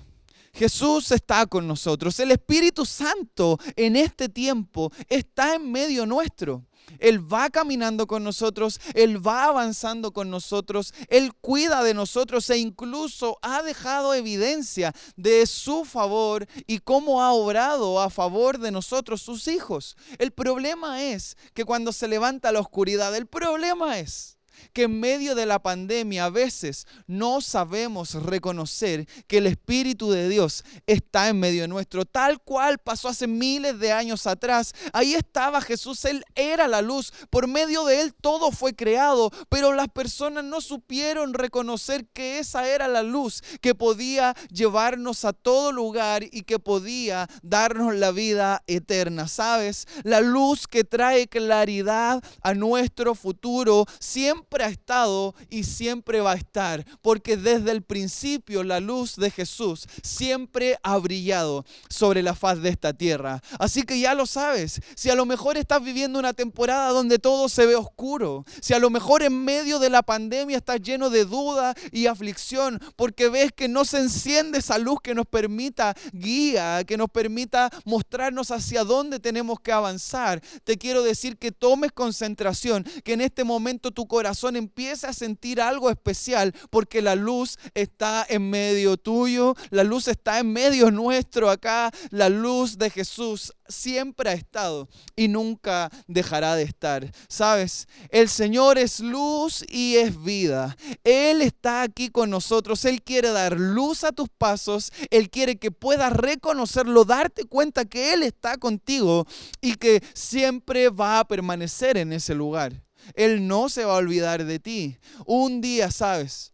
Jesús 0.53 1.11
está 1.11 1.47
con 1.47 1.67
nosotros. 1.67 2.19
El 2.19 2.29
Espíritu 2.29 2.85
Santo 2.85 3.57
en 3.75 3.95
este 3.95 4.29
tiempo 4.29 4.91
está 5.09 5.55
en 5.55 5.71
medio 5.71 6.05
nuestro. 6.05 6.67
Él 6.99 7.21
va 7.21 7.49
caminando 7.49 8.07
con 8.07 8.23
nosotros, 8.23 8.79
Él 8.93 9.25
va 9.25 9.45
avanzando 9.45 10.11
con 10.11 10.29
nosotros, 10.29 10.93
Él 11.09 11.33
cuida 11.33 11.83
de 11.83 11.93
nosotros 11.93 12.49
e 12.49 12.57
incluso 12.57 13.37
ha 13.41 13.61
dejado 13.61 14.13
evidencia 14.13 14.93
de 15.15 15.45
su 15.45 15.85
favor 15.85 16.47
y 16.65 16.79
cómo 16.79 17.21
ha 17.21 17.33
obrado 17.33 18.01
a 18.01 18.09
favor 18.09 18.57
de 18.59 18.71
nosotros, 18.71 19.21
sus 19.21 19.47
hijos. 19.47 19.95
El 20.17 20.31
problema 20.31 21.03
es 21.03 21.37
que 21.53 21.65
cuando 21.65 21.91
se 21.91 22.07
levanta 22.07 22.51
la 22.51 22.59
oscuridad, 22.59 23.15
el 23.15 23.27
problema 23.27 23.99
es 23.99 24.36
que 24.73 24.83
en 24.83 24.99
medio 24.99 25.35
de 25.35 25.45
la 25.45 25.59
pandemia 25.59 26.25
a 26.25 26.29
veces 26.29 26.87
no 27.05 27.41
sabemos 27.41 28.13
reconocer 28.15 29.07
que 29.27 29.37
el 29.37 29.47
Espíritu 29.47 30.11
de 30.11 30.29
Dios 30.29 30.63
está 30.85 31.29
en 31.29 31.39
medio 31.39 31.67
nuestro, 31.67 32.05
tal 32.05 32.41
cual 32.41 32.77
pasó 32.79 33.09
hace 33.09 33.27
miles 33.27 33.79
de 33.79 33.91
años 33.91 34.27
atrás. 34.27 34.73
Ahí 34.93 35.13
estaba 35.13 35.61
Jesús, 35.61 36.05
Él 36.05 36.23
era 36.35 36.67
la 36.67 36.81
luz, 36.81 37.13
por 37.29 37.47
medio 37.47 37.85
de 37.85 38.01
Él 38.01 38.13
todo 38.13 38.51
fue 38.51 38.75
creado, 38.75 39.31
pero 39.49 39.73
las 39.73 39.87
personas 39.89 40.43
no 40.43 40.61
supieron 40.61 41.33
reconocer 41.33 42.07
que 42.07 42.39
esa 42.39 42.67
era 42.67 42.87
la 42.87 43.03
luz 43.03 43.43
que 43.61 43.75
podía 43.75 44.35
llevarnos 44.51 45.25
a 45.25 45.33
todo 45.33 45.71
lugar 45.71 46.23
y 46.23 46.43
que 46.43 46.59
podía 46.59 47.27
darnos 47.43 47.95
la 47.95 48.11
vida 48.11 48.63
eterna. 48.67 49.27
¿Sabes? 49.27 49.87
La 50.03 50.21
luz 50.21 50.67
que 50.67 50.83
trae 50.83 51.27
claridad 51.27 52.23
a 52.41 52.53
nuestro 52.53 53.15
futuro 53.15 53.85
siempre 53.99 54.46
ha 54.55 54.69
estado 54.69 55.35
y 55.49 55.63
siempre 55.63 56.21
va 56.21 56.31
a 56.31 56.35
estar, 56.35 56.85
porque 57.01 57.37
desde 57.37 57.71
el 57.71 57.83
principio 57.83 58.63
la 58.63 58.79
luz 58.79 59.15
de 59.15 59.29
Jesús 59.29 59.85
siempre 60.01 60.77
ha 60.83 60.97
brillado 60.97 61.65
sobre 61.89 62.23
la 62.23 62.33
faz 62.33 62.61
de 62.61 62.69
esta 62.69 62.93
tierra. 62.93 63.41
Así 63.59 63.83
que 63.83 63.99
ya 63.99 64.13
lo 64.13 64.25
sabes, 64.25 64.81
si 64.95 65.09
a 65.09 65.15
lo 65.15 65.25
mejor 65.25 65.57
estás 65.57 65.83
viviendo 65.83 66.17
una 66.17 66.33
temporada 66.33 66.89
donde 66.89 67.19
todo 67.19 67.49
se 67.49 67.65
ve 67.65 67.75
oscuro, 67.75 68.45
si 68.61 68.73
a 68.73 68.79
lo 68.79 68.89
mejor 68.89 69.21
en 69.23 69.43
medio 69.43 69.79
de 69.79 69.89
la 69.89 70.01
pandemia 70.01 70.57
estás 70.57 70.81
lleno 70.81 71.09
de 71.09 71.25
duda 71.25 71.75
y 71.91 72.07
aflicción, 72.07 72.79
porque 72.95 73.29
ves 73.29 73.51
que 73.51 73.67
no 73.67 73.85
se 73.85 73.99
enciende 73.99 74.59
esa 74.59 74.77
luz 74.77 74.99
que 75.03 75.13
nos 75.13 75.25
permita 75.25 75.95
guía, 76.13 76.83
que 76.85 76.97
nos 76.97 77.09
permita 77.09 77.69
mostrarnos 77.85 78.51
hacia 78.51 78.83
dónde 78.83 79.19
tenemos 79.19 79.59
que 79.59 79.71
avanzar, 79.71 80.41
te 80.63 80.77
quiero 80.77 81.03
decir 81.03 81.37
que 81.37 81.51
tomes 81.51 81.91
concentración, 81.91 82.85
que 83.03 83.13
en 83.13 83.21
este 83.21 83.43
momento 83.43 83.91
tu 83.91 84.07
corazón 84.07 84.36
empieza 84.43 85.09
a 85.09 85.13
sentir 85.13 85.61
algo 85.61 85.89
especial 85.89 86.53
porque 86.69 87.01
la 87.01 87.15
luz 87.15 87.57
está 87.73 88.25
en 88.29 88.49
medio 88.49 88.97
tuyo, 88.97 89.55
la 89.69 89.83
luz 89.83 90.07
está 90.07 90.39
en 90.39 90.51
medio 90.53 90.91
nuestro 90.91 91.49
acá, 91.49 91.91
la 92.11 92.29
luz 92.29 92.77
de 92.77 92.89
Jesús 92.89 93.53
siempre 93.67 94.29
ha 94.29 94.33
estado 94.33 94.87
y 95.15 95.27
nunca 95.27 95.91
dejará 96.07 96.55
de 96.55 96.63
estar. 96.63 97.11
¿Sabes? 97.27 97.87
El 98.09 98.29
Señor 98.29 98.77
es 98.77 98.99
luz 98.99 99.63
y 99.69 99.95
es 99.97 100.21
vida. 100.23 100.75
Él 101.03 101.41
está 101.41 101.81
aquí 101.81 102.09
con 102.09 102.29
nosotros. 102.29 102.85
Él 102.85 103.01
quiere 103.01 103.29
dar 103.31 103.59
luz 103.59 104.03
a 104.03 104.11
tus 104.11 104.29
pasos. 104.29 104.91
Él 105.09 105.29
quiere 105.29 105.57
que 105.57 105.71
puedas 105.71 106.13
reconocerlo, 106.13 107.05
darte 107.05 107.45
cuenta 107.45 107.85
que 107.85 108.13
Él 108.13 108.23
está 108.23 108.57
contigo 108.57 109.25
y 109.61 109.75
que 109.75 110.03
siempre 110.13 110.89
va 110.89 111.19
a 111.19 111.27
permanecer 111.27 111.97
en 111.97 112.13
ese 112.13 112.33
lugar. 112.33 112.86
Él 113.13 113.47
no 113.47 113.69
se 113.69 113.85
va 113.85 113.93
a 113.93 113.97
olvidar 113.97 114.45
de 114.45 114.59
ti. 114.59 114.97
Un 115.25 115.61
día, 115.61 115.91
¿sabes? 115.91 116.53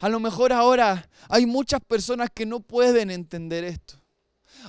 A 0.00 0.08
lo 0.08 0.18
mejor 0.18 0.52
ahora 0.52 1.08
hay 1.28 1.46
muchas 1.46 1.80
personas 1.80 2.30
que 2.34 2.46
no 2.46 2.60
pueden 2.60 3.10
entender 3.10 3.64
esto. 3.64 3.99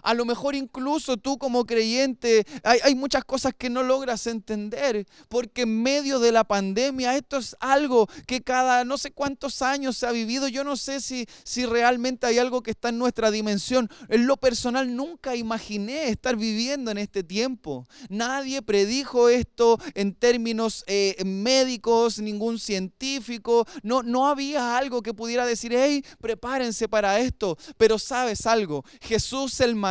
A 0.03 0.13
lo 0.13 0.25
mejor 0.25 0.55
incluso 0.55 1.17
tú 1.17 1.37
como 1.37 1.65
creyente 1.65 2.45
hay, 2.63 2.95
muchas 2.95 3.23
cosas 3.23 3.53
que 3.57 3.69
no 3.69 3.83
logras 3.83 4.27
entender 4.27 5.05
porque 5.29 5.63
en 5.63 5.81
medio 5.81 6.19
de 6.19 6.31
la 6.31 6.43
pandemia 6.43 7.15
esto 7.15 7.37
es 7.37 7.55
algo 7.59 8.07
que 8.27 8.41
cada 8.41 8.83
no 8.83 8.97
sé 8.97 9.11
cuántos 9.11 9.61
años 9.61 9.97
se 9.97 10.07
ha 10.07 10.11
vivido. 10.11 10.47
Yo 10.47 10.63
no 10.63 10.75
sé 10.75 11.01
si, 11.01 11.25
si 11.43 11.65
realmente 11.65 12.27
hay 12.27 12.37
algo 12.37 12.61
que 12.61 12.71
está 12.71 12.89
en 12.89 12.97
nuestra 12.97 13.31
dimensión. 13.31 13.89
En 14.09 14.27
lo 14.27 14.37
personal 14.37 14.95
nunca 14.95 15.35
imaginé 15.35 16.09
estar 16.09 16.35
viviendo 16.35 16.91
en 16.91 16.97
este 16.97 17.23
tiempo. 17.23 17.85
Nadie 18.09 18.61
predijo 18.61 19.29
esto 19.29 19.79
en 19.93 20.13
términos 20.13 20.83
eh, 20.87 21.15
médicos, 21.25 22.19
ningún 22.19 22.59
científico. 22.59 23.65
No, 23.83 24.03
no 24.03 24.27
había 24.27 24.77
algo 24.77 25.01
que 25.01 25.13
pudiera 25.13 25.45
decir, 25.45 25.73
hey, 25.75 26.03
prepárense 26.19 26.87
para 26.87 27.19
esto. 27.19 27.57
Pero 27.77 27.99
sabes 27.99 28.45
algo, 28.45 28.83
Jesús 29.01 29.59
el 29.59 29.75
Maestro, 29.75 29.90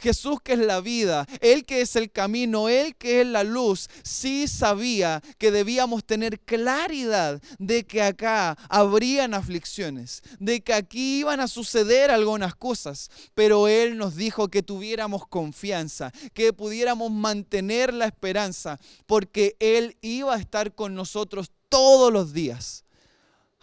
Jesús 0.00 0.38
que 0.42 0.54
es 0.54 0.58
la 0.58 0.80
vida, 0.80 1.26
Él 1.40 1.64
que 1.64 1.80
es 1.80 1.96
el 1.96 2.10
camino, 2.10 2.68
Él 2.68 2.96
que 2.96 3.20
es 3.20 3.26
la 3.26 3.44
luz, 3.44 3.88
sí 4.02 4.48
sabía 4.48 5.22
que 5.38 5.50
debíamos 5.50 6.04
tener 6.04 6.40
claridad 6.40 7.40
de 7.58 7.84
que 7.84 8.02
acá 8.02 8.56
habrían 8.68 9.34
aflicciones, 9.34 10.22
de 10.38 10.60
que 10.62 10.74
aquí 10.74 11.20
iban 11.20 11.40
a 11.40 11.48
suceder 11.48 12.10
algunas 12.10 12.54
cosas, 12.54 13.10
pero 13.34 13.68
Él 13.68 13.96
nos 13.96 14.16
dijo 14.16 14.48
que 14.48 14.62
tuviéramos 14.62 15.26
confianza, 15.26 16.12
que 16.32 16.52
pudiéramos 16.52 17.10
mantener 17.10 17.92
la 17.94 18.06
esperanza, 18.06 18.78
porque 19.06 19.56
Él 19.58 19.96
iba 20.00 20.34
a 20.34 20.38
estar 20.38 20.74
con 20.74 20.94
nosotros 20.94 21.50
todos 21.68 22.12
los 22.12 22.32
días 22.32 22.84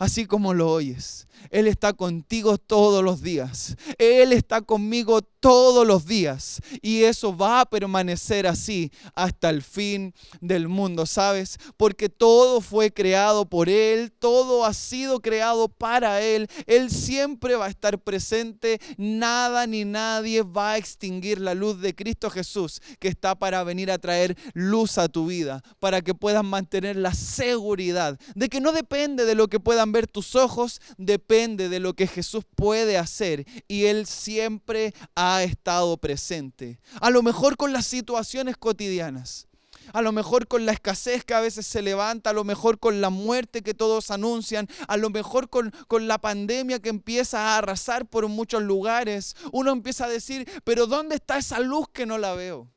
así 0.02 0.26
como 0.26 0.56
lo 0.56 0.72
oyes. 0.72 1.28
Él 1.52 1.68
está 1.68 1.94
contigo 1.94 2.58
todos 2.58 3.04
los 3.04 3.22
días. 3.22 3.78
Él 4.00 4.34
está 4.34 4.62
conmigo 4.62 5.22
todos 5.42 5.86
los 5.86 6.06
días. 6.06 6.62
Y 6.82 7.04
eso 7.04 7.36
va 7.36 7.62
a 7.62 7.66
permanecer 7.66 8.48
así 8.48 8.92
hasta 9.16 9.50
el 9.50 9.62
fin 9.62 10.14
del 10.40 10.70
mundo, 10.70 11.06
¿sabes? 11.06 11.58
Porque 11.76 12.08
todo 12.08 12.62
fue 12.62 12.94
creado 12.94 13.46
por 13.46 13.68
Él, 13.68 14.14
todo 14.14 14.64
ha 14.64 14.74
sido 14.74 15.20
creado 15.20 15.68
para 15.68 16.22
Él. 16.22 16.48
Él 16.68 16.90
siempre 16.90 17.56
va 17.56 17.66
a 17.66 17.70
estar 17.70 18.00
presente. 18.00 18.80
Nada 18.98 19.68
ni 19.68 19.84
nadie 19.84 20.44
va 20.44 20.74
a 20.74 20.78
extinguir 20.78 21.42
la 21.42 21.56
luz 21.56 21.82
de 21.82 21.96
Cristo 21.96 22.30
Jesús 22.30 22.82
que 23.00 23.08
está 23.08 23.36
para 23.36 23.64
venir 23.64 23.92
a 23.92 23.98
traer 23.98 24.38
luz 24.54 25.00
a 25.00 25.10
tu 25.10 25.26
vida, 25.26 25.62
para 25.80 26.02
que 26.02 26.14
puedas 26.14 26.44
mantener 26.44 26.96
la 26.96 27.14
seguridad 27.14 28.20
de 28.36 28.48
que 28.48 28.62
no 28.62 28.72
depende 28.72 29.26
de 29.26 29.36
lo 29.36 29.48
que 29.48 29.60
puedan 29.60 29.92
ver 29.92 30.06
tus 30.06 30.36
ojos, 30.36 30.80
depende 30.98 31.68
de 31.68 31.80
lo 31.80 31.96
que 31.96 32.06
Jesús 32.06 32.44
puede 32.56 32.98
hacer. 32.98 33.46
Y 33.68 33.86
Él 33.86 34.06
siempre 34.06 34.94
ha 35.16 35.31
estado 35.44 35.98
presente. 35.98 36.80
A 37.00 37.10
lo 37.10 37.22
mejor 37.22 37.58
con 37.58 37.74
las 37.74 37.86
situaciones 37.86 38.58
cotidianas 38.58 39.48
a 39.94 40.02
lo 40.02 40.12
mejor 40.12 40.48
con 40.48 40.66
la 40.66 40.72
escasez 40.72 41.26
que 41.26 41.34
a 41.34 41.40
veces 41.40 41.66
se 41.66 41.82
levanta, 41.82 42.30
a 42.30 42.34
lo 42.34 42.44
mejor 42.44 42.80
con 42.80 43.02
la 43.02 43.10
muerte 43.10 43.62
que 43.62 43.74
todos 43.74 44.12
anuncian, 44.12 44.68
a 44.88 44.98
lo 44.98 45.10
mejor 45.10 45.50
con, 45.50 45.74
con, 45.88 46.08
la 46.08 46.20
pandemia 46.20 46.80
que 46.80 46.90
empieza 46.90 47.40
a 47.40 47.58
arrasar 47.58 48.06
por 48.06 48.28
muchos 48.28 48.62
lugares. 48.64 49.36
Uno 49.52 49.72
empieza 49.72 50.06
a 50.06 50.10
decir, 50.10 50.50
pero 50.64 50.88
¿dónde 50.88 51.16
está 51.16 51.38
esa 51.38 51.60
luz 51.60 51.88
que 51.92 52.06
no 52.06 52.18
la 52.18 52.34
veo? 52.34 52.70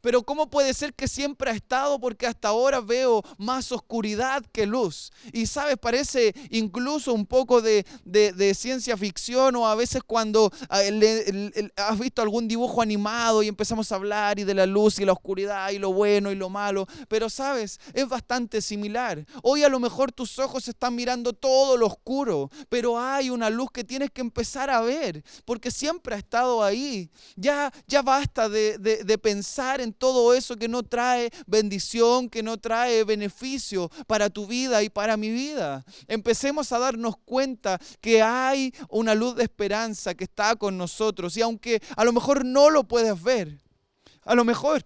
Pero 0.00 0.22
¿cómo 0.22 0.48
puede 0.48 0.74
ser 0.74 0.94
que 0.94 1.08
siempre 1.08 1.50
ha 1.50 1.54
estado? 1.54 1.98
Porque 1.98 2.26
hasta 2.26 2.48
ahora 2.48 2.80
veo 2.80 3.22
más 3.38 3.72
oscuridad 3.72 4.44
que 4.52 4.66
luz. 4.66 5.12
Y 5.32 5.46
sabes, 5.46 5.76
parece 5.78 6.34
incluso 6.50 7.12
un 7.12 7.26
poco 7.26 7.60
de, 7.60 7.84
ciencia 8.54 8.96
ficción 8.96 9.56
o 9.56 9.66
a 9.66 9.74
veces 9.74 10.02
cuando 10.02 10.50
ah, 10.68 10.80
has 11.76 11.98
visto 11.98 12.22
algún 12.22 12.48
dibujo 12.48 12.82
animado 12.82 13.42
y 13.42 13.48
empezamos 13.48 13.90
a 13.92 13.94
hablar 13.94 14.38
y 14.38 14.44
de 14.44 14.54
la 14.54 14.66
luz 14.66 14.98
y 14.98 15.04
la 15.04 15.12
oscuridad 15.12 15.70
y 15.70 15.78
lo 15.78 15.92
bueno 15.92 16.30
y 16.30 16.34
lo 16.34 16.48
malo. 16.48 16.86
Pero 17.08 17.30
sabes, 17.30 17.80
es 17.92 18.08
bastante 18.08 18.60
similar. 18.60 19.24
Hoy 19.42 19.62
a 19.62 19.68
lo 19.68 19.80
mejor 19.80 20.12
tus 20.12 20.38
ojos 20.38 20.68
están 20.68 20.94
mirando 20.94 21.32
todo 21.32 21.76
lo 21.76 21.86
oscuro, 21.86 22.50
pero 22.68 22.98
hay 22.98 23.30
una 23.30 23.50
luz 23.50 23.70
que 23.72 23.84
tienes 23.84 24.10
que 24.10 24.20
empezar 24.20 24.70
a 24.70 24.80
ver 24.80 25.22
porque 25.44 25.70
siempre 25.70 26.14
ha 26.14 26.18
estado 26.18 26.62
ahí. 26.62 27.10
Ya, 27.36 27.72
ya 27.86 28.02
basta 28.02 28.48
de, 28.48 28.78
de 28.78 29.18
pensar 29.18 29.80
en 29.80 29.89
todo 29.92 30.34
eso 30.34 30.56
que 30.56 30.68
no 30.68 30.82
trae 30.82 31.30
bendición, 31.46 32.28
que 32.28 32.42
no 32.42 32.58
trae 32.58 33.04
beneficio 33.04 33.90
para 34.06 34.30
tu 34.30 34.46
vida 34.46 34.82
y 34.82 34.88
para 34.88 35.16
mi 35.16 35.30
vida. 35.30 35.84
Empecemos 36.08 36.72
a 36.72 36.78
darnos 36.78 37.16
cuenta 37.24 37.78
que 38.00 38.22
hay 38.22 38.72
una 38.88 39.14
luz 39.14 39.36
de 39.36 39.44
esperanza 39.44 40.14
que 40.14 40.24
está 40.24 40.56
con 40.56 40.76
nosotros 40.76 41.36
y 41.36 41.42
aunque 41.42 41.82
a 41.96 42.04
lo 42.04 42.12
mejor 42.12 42.44
no 42.44 42.70
lo 42.70 42.84
puedes 42.84 43.22
ver, 43.22 43.58
a 44.24 44.34
lo 44.34 44.44
mejor 44.44 44.84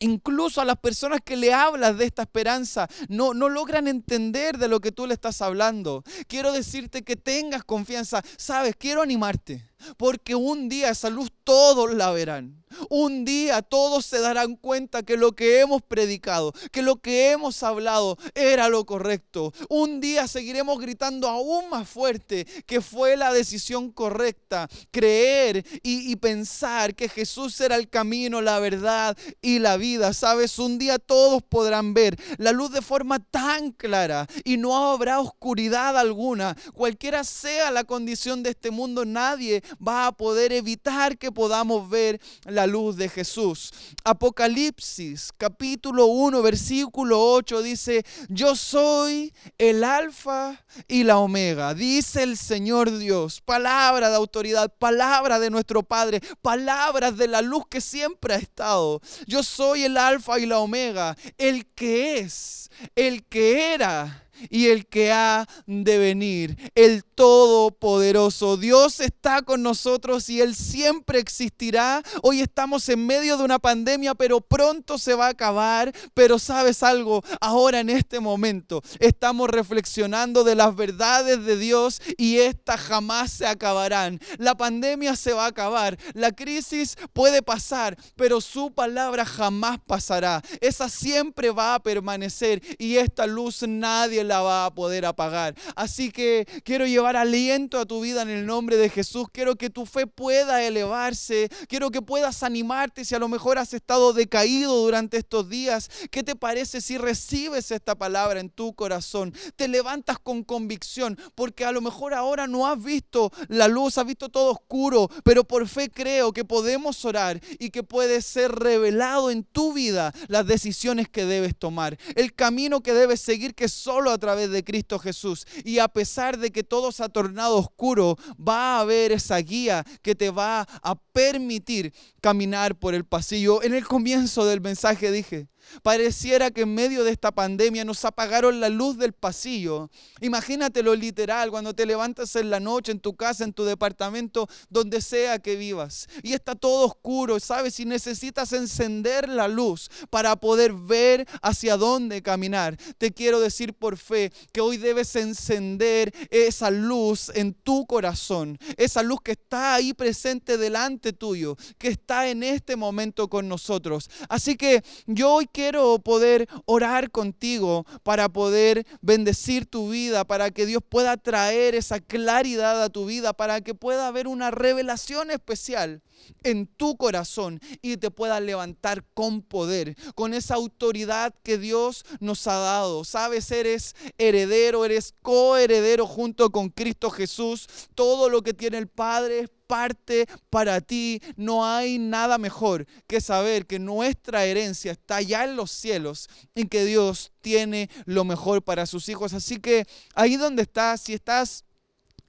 Incluso 0.00 0.60
a 0.60 0.64
las 0.64 0.78
personas 0.78 1.20
que 1.24 1.36
le 1.36 1.52
hablas 1.52 1.98
de 1.98 2.04
esta 2.04 2.22
esperanza 2.22 2.88
no, 3.08 3.34
no 3.34 3.48
logran 3.48 3.88
entender 3.88 4.58
de 4.58 4.68
lo 4.68 4.80
que 4.80 4.92
tú 4.92 5.06
le 5.06 5.14
estás 5.14 5.42
hablando. 5.42 6.04
Quiero 6.28 6.52
decirte 6.52 7.02
que 7.02 7.16
tengas 7.16 7.64
confianza. 7.64 8.22
Sabes, 8.36 8.76
quiero 8.76 9.02
animarte. 9.02 9.67
Porque 9.96 10.34
un 10.34 10.68
día 10.68 10.90
esa 10.90 11.10
luz 11.10 11.30
todos 11.44 11.94
la 11.94 12.10
verán. 12.10 12.58
Un 12.90 13.24
día 13.24 13.62
todos 13.62 14.04
se 14.06 14.20
darán 14.20 14.56
cuenta 14.56 15.02
que 15.02 15.16
lo 15.16 15.32
que 15.32 15.60
hemos 15.60 15.82
predicado, 15.82 16.52
que 16.70 16.82
lo 16.82 16.96
que 16.96 17.30
hemos 17.30 17.62
hablado 17.62 18.18
era 18.34 18.68
lo 18.68 18.84
correcto. 18.84 19.52
Un 19.68 20.00
día 20.00 20.28
seguiremos 20.28 20.78
gritando 20.78 21.28
aún 21.28 21.70
más 21.70 21.88
fuerte 21.88 22.46
que 22.66 22.80
fue 22.80 23.16
la 23.16 23.32
decisión 23.32 23.90
correcta. 23.90 24.68
Creer 24.90 25.64
y, 25.82 26.10
y 26.10 26.16
pensar 26.16 26.94
que 26.94 27.08
Jesús 27.08 27.60
era 27.60 27.76
el 27.76 27.88
camino, 27.88 28.40
la 28.40 28.58
verdad 28.58 29.16
y 29.40 29.58
la 29.58 29.76
vida. 29.76 30.12
Sabes, 30.12 30.58
un 30.58 30.78
día 30.78 30.98
todos 30.98 31.42
podrán 31.42 31.94
ver 31.94 32.18
la 32.36 32.52
luz 32.52 32.70
de 32.70 32.82
forma 32.82 33.18
tan 33.18 33.72
clara 33.72 34.26
y 34.44 34.56
no 34.56 34.90
habrá 34.92 35.20
oscuridad 35.20 35.98
alguna. 35.98 36.56
Cualquiera 36.74 37.24
sea 37.24 37.70
la 37.70 37.84
condición 37.84 38.42
de 38.42 38.50
este 38.50 38.70
mundo, 38.70 39.04
nadie 39.04 39.62
va 39.76 40.06
a 40.06 40.12
poder 40.12 40.52
evitar 40.52 41.18
que 41.18 41.32
podamos 41.32 41.88
ver 41.88 42.20
la 42.44 42.66
luz 42.66 42.96
de 42.96 43.08
Jesús. 43.08 43.72
Apocalipsis 44.04 45.30
capítulo 45.36 46.06
1 46.06 46.42
versículo 46.42 47.32
8 47.32 47.62
dice, 47.62 48.04
yo 48.28 48.56
soy 48.56 49.32
el 49.58 49.84
alfa 49.84 50.64
y 50.86 51.04
la 51.04 51.18
omega, 51.18 51.74
dice 51.74 52.22
el 52.22 52.36
Señor 52.36 52.98
Dios, 52.98 53.40
palabra 53.40 54.10
de 54.10 54.16
autoridad, 54.16 54.72
palabra 54.78 55.38
de 55.38 55.50
nuestro 55.50 55.82
Padre, 55.82 56.20
palabras 56.42 57.16
de 57.16 57.28
la 57.28 57.42
luz 57.42 57.64
que 57.68 57.80
siempre 57.80 58.34
ha 58.34 58.38
estado. 58.38 59.00
Yo 59.26 59.42
soy 59.42 59.84
el 59.84 59.96
alfa 59.96 60.38
y 60.38 60.46
la 60.46 60.58
omega, 60.58 61.16
el 61.36 61.66
que 61.66 62.18
es, 62.18 62.70
el 62.94 63.24
que 63.24 63.74
era 63.74 64.27
y 64.50 64.68
el 64.68 64.86
que 64.86 65.12
ha 65.12 65.46
de 65.66 65.98
venir, 65.98 66.56
el 66.74 67.04
Todopoderoso. 67.04 68.56
Dios 68.56 69.00
está 69.00 69.42
con 69.42 69.62
nosotros 69.62 70.28
y 70.28 70.40
Él 70.40 70.54
siempre 70.54 71.18
existirá. 71.18 72.02
Hoy 72.22 72.40
estamos 72.40 72.88
en 72.88 73.06
medio 73.06 73.36
de 73.36 73.42
una 73.42 73.58
pandemia, 73.58 74.14
pero 74.14 74.40
pronto 74.40 74.98
se 74.98 75.14
va 75.14 75.26
a 75.26 75.30
acabar. 75.30 75.92
Pero 76.14 76.38
sabes 76.38 76.82
algo, 76.84 77.24
ahora 77.40 77.80
en 77.80 77.90
este 77.90 78.20
momento 78.20 78.82
estamos 79.00 79.50
reflexionando 79.50 80.44
de 80.44 80.54
las 80.54 80.76
verdades 80.76 81.44
de 81.44 81.56
Dios 81.56 82.00
y 82.16 82.38
estas 82.38 82.80
jamás 82.80 83.32
se 83.32 83.46
acabarán. 83.46 84.20
La 84.38 84.56
pandemia 84.56 85.16
se 85.16 85.32
va 85.32 85.46
a 85.46 85.48
acabar, 85.48 85.98
la 86.14 86.32
crisis 86.32 86.96
puede 87.12 87.42
pasar, 87.42 87.96
pero 88.16 88.40
su 88.40 88.72
palabra 88.72 89.24
jamás 89.24 89.78
pasará. 89.86 90.42
Esa 90.60 90.88
siempre 90.88 91.50
va 91.50 91.74
a 91.74 91.82
permanecer 91.82 92.62
y 92.78 92.96
esta 92.96 93.26
luz 93.26 93.64
nadie 93.66 94.24
la 94.28 94.40
va 94.40 94.66
a 94.66 94.74
poder 94.74 95.06
apagar. 95.06 95.54
Así 95.74 96.10
que 96.10 96.46
quiero 96.64 96.86
llevar 96.86 97.16
aliento 97.16 97.80
a 97.80 97.86
tu 97.86 98.00
vida 98.00 98.22
en 98.22 98.28
el 98.28 98.46
nombre 98.46 98.76
de 98.76 98.88
Jesús. 98.88 99.26
Quiero 99.32 99.56
que 99.56 99.70
tu 99.70 99.86
fe 99.86 100.06
pueda 100.06 100.62
elevarse. 100.62 101.48
Quiero 101.68 101.90
que 101.90 102.02
puedas 102.02 102.42
animarte 102.42 103.04
si 103.04 103.14
a 103.14 103.18
lo 103.18 103.28
mejor 103.28 103.58
has 103.58 103.74
estado 103.74 104.12
decaído 104.12 104.76
durante 104.76 105.16
estos 105.16 105.48
días. 105.48 105.90
¿Qué 106.10 106.22
te 106.22 106.36
parece 106.36 106.80
si 106.80 106.98
recibes 106.98 107.70
esta 107.70 107.96
palabra 107.96 108.40
en 108.40 108.50
tu 108.50 108.74
corazón? 108.74 109.34
Te 109.56 109.68
levantas 109.68 110.18
con 110.18 110.44
convicción 110.44 111.18
porque 111.34 111.64
a 111.64 111.72
lo 111.72 111.80
mejor 111.80 112.14
ahora 112.14 112.46
no 112.46 112.66
has 112.66 112.82
visto 112.82 113.32
la 113.48 113.68
luz, 113.68 113.98
has 113.98 114.06
visto 114.06 114.28
todo 114.28 114.52
oscuro, 114.52 115.08
pero 115.24 115.44
por 115.44 115.66
fe 115.66 115.90
creo 115.90 116.32
que 116.32 116.44
podemos 116.44 117.04
orar 117.04 117.40
y 117.58 117.70
que 117.70 117.82
puede 117.82 118.22
ser 118.22 118.52
revelado 118.52 119.30
en 119.30 119.44
tu 119.44 119.72
vida 119.72 120.12
las 120.28 120.46
decisiones 120.46 121.08
que 121.08 121.24
debes 121.24 121.56
tomar, 121.56 121.98
el 122.14 122.34
camino 122.34 122.82
que 122.82 122.92
debes 122.92 123.20
seguir 123.20 123.54
que 123.54 123.68
solo 123.68 124.10
a 124.18 124.20
través 124.20 124.50
de 124.50 124.64
Cristo 124.64 124.98
Jesús. 124.98 125.46
Y 125.64 125.78
a 125.78 125.88
pesar 125.88 126.38
de 126.38 126.50
que 126.50 126.64
todo 126.64 126.92
se 126.92 127.04
ha 127.04 127.08
tornado 127.08 127.56
oscuro, 127.56 128.16
va 128.36 128.76
a 128.76 128.80
haber 128.80 129.12
esa 129.12 129.38
guía 129.38 129.84
que 130.02 130.14
te 130.14 130.30
va 130.30 130.66
a 130.82 130.94
permitir 131.12 131.94
caminar 132.20 132.78
por 132.78 132.94
el 132.94 133.04
pasillo. 133.04 133.62
En 133.62 133.74
el 133.74 133.86
comienzo 133.86 134.44
del 134.44 134.60
mensaje 134.60 135.10
dije, 135.12 135.48
Pareciera 135.82 136.50
que 136.50 136.62
en 136.62 136.74
medio 136.74 137.04
de 137.04 137.10
esta 137.10 137.32
pandemia 137.32 137.84
nos 137.84 138.04
apagaron 138.04 138.60
la 138.60 138.68
luz 138.68 138.98
del 138.98 139.12
pasillo. 139.12 139.90
Imagínatelo 140.20 140.94
literal, 140.94 141.50
cuando 141.50 141.74
te 141.74 141.86
levantas 141.86 142.36
en 142.36 142.50
la 142.50 142.60
noche, 142.60 142.92
en 142.92 143.00
tu 143.00 143.16
casa, 143.16 143.44
en 143.44 143.52
tu 143.52 143.64
departamento, 143.64 144.48
donde 144.68 145.00
sea 145.00 145.38
que 145.38 145.56
vivas. 145.56 146.08
Y 146.22 146.32
está 146.32 146.54
todo 146.54 146.86
oscuro, 146.86 147.40
¿sabes? 147.40 147.78
Y 147.80 147.84
necesitas 147.84 148.52
encender 148.52 149.28
la 149.28 149.48
luz 149.48 149.90
para 150.10 150.36
poder 150.36 150.72
ver 150.72 151.26
hacia 151.42 151.76
dónde 151.76 152.22
caminar. 152.22 152.76
Te 152.98 153.12
quiero 153.12 153.40
decir 153.40 153.74
por 153.74 153.96
fe 153.96 154.32
que 154.52 154.60
hoy 154.60 154.76
debes 154.76 155.14
encender 155.16 156.12
esa 156.30 156.70
luz 156.70 157.30
en 157.34 157.54
tu 157.54 157.86
corazón. 157.86 158.58
Esa 158.76 159.02
luz 159.02 159.20
que 159.22 159.32
está 159.32 159.74
ahí 159.74 159.92
presente 159.94 160.56
delante 160.56 161.12
tuyo, 161.12 161.56
que 161.78 161.88
está 161.88 162.28
en 162.28 162.42
este 162.42 162.76
momento 162.76 163.28
con 163.28 163.48
nosotros. 163.48 164.08
Así 164.28 164.56
que 164.56 164.82
yo 165.06 165.32
hoy 165.32 165.46
quiero 165.58 165.98
poder 165.98 166.48
orar 166.66 167.10
contigo 167.10 167.84
para 168.04 168.28
poder 168.28 168.86
bendecir 169.00 169.66
tu 169.66 169.90
vida, 169.90 170.24
para 170.24 170.52
que 170.52 170.66
Dios 170.66 170.84
pueda 170.88 171.16
traer 171.16 171.74
esa 171.74 171.98
claridad 171.98 172.80
a 172.80 172.90
tu 172.90 173.06
vida, 173.06 173.32
para 173.32 173.60
que 173.60 173.74
pueda 173.74 174.06
haber 174.06 174.28
una 174.28 174.52
revelación 174.52 175.32
especial 175.32 176.00
en 176.44 176.68
tu 176.68 176.96
corazón 176.96 177.58
y 177.82 177.96
te 177.96 178.12
pueda 178.12 178.38
levantar 178.38 179.04
con 179.14 179.42
poder, 179.42 179.96
con 180.14 180.32
esa 180.32 180.54
autoridad 180.54 181.34
que 181.42 181.58
Dios 181.58 182.04
nos 182.20 182.46
ha 182.46 182.54
dado. 182.58 183.02
Sabes, 183.02 183.50
eres 183.50 183.96
heredero, 184.16 184.84
eres 184.84 185.12
coheredero 185.22 186.06
junto 186.06 186.50
con 186.50 186.68
Cristo 186.68 187.10
Jesús. 187.10 187.66
Todo 187.96 188.28
lo 188.28 188.42
que 188.42 188.54
tiene 188.54 188.78
el 188.78 188.86
Padre 188.86 189.40
es 189.40 189.50
parte 189.68 190.26
para 190.50 190.80
ti. 190.80 191.22
No 191.36 191.64
hay 191.64 191.98
nada 191.98 192.38
mejor 192.38 192.86
que 193.06 193.20
saber 193.20 193.66
que 193.66 193.78
nuestra 193.78 194.44
herencia 194.44 194.90
está 194.90 195.22
ya 195.22 195.44
en 195.44 195.54
los 195.54 195.70
cielos 195.70 196.28
y 196.56 196.66
que 196.66 196.84
Dios 196.84 197.30
tiene 197.40 197.88
lo 198.04 198.24
mejor 198.24 198.62
para 198.62 198.86
sus 198.86 199.08
hijos. 199.08 199.32
Así 199.32 199.58
que 199.58 199.86
ahí 200.14 200.36
donde 200.36 200.62
estás, 200.62 201.02
si 201.02 201.14
estás 201.14 201.64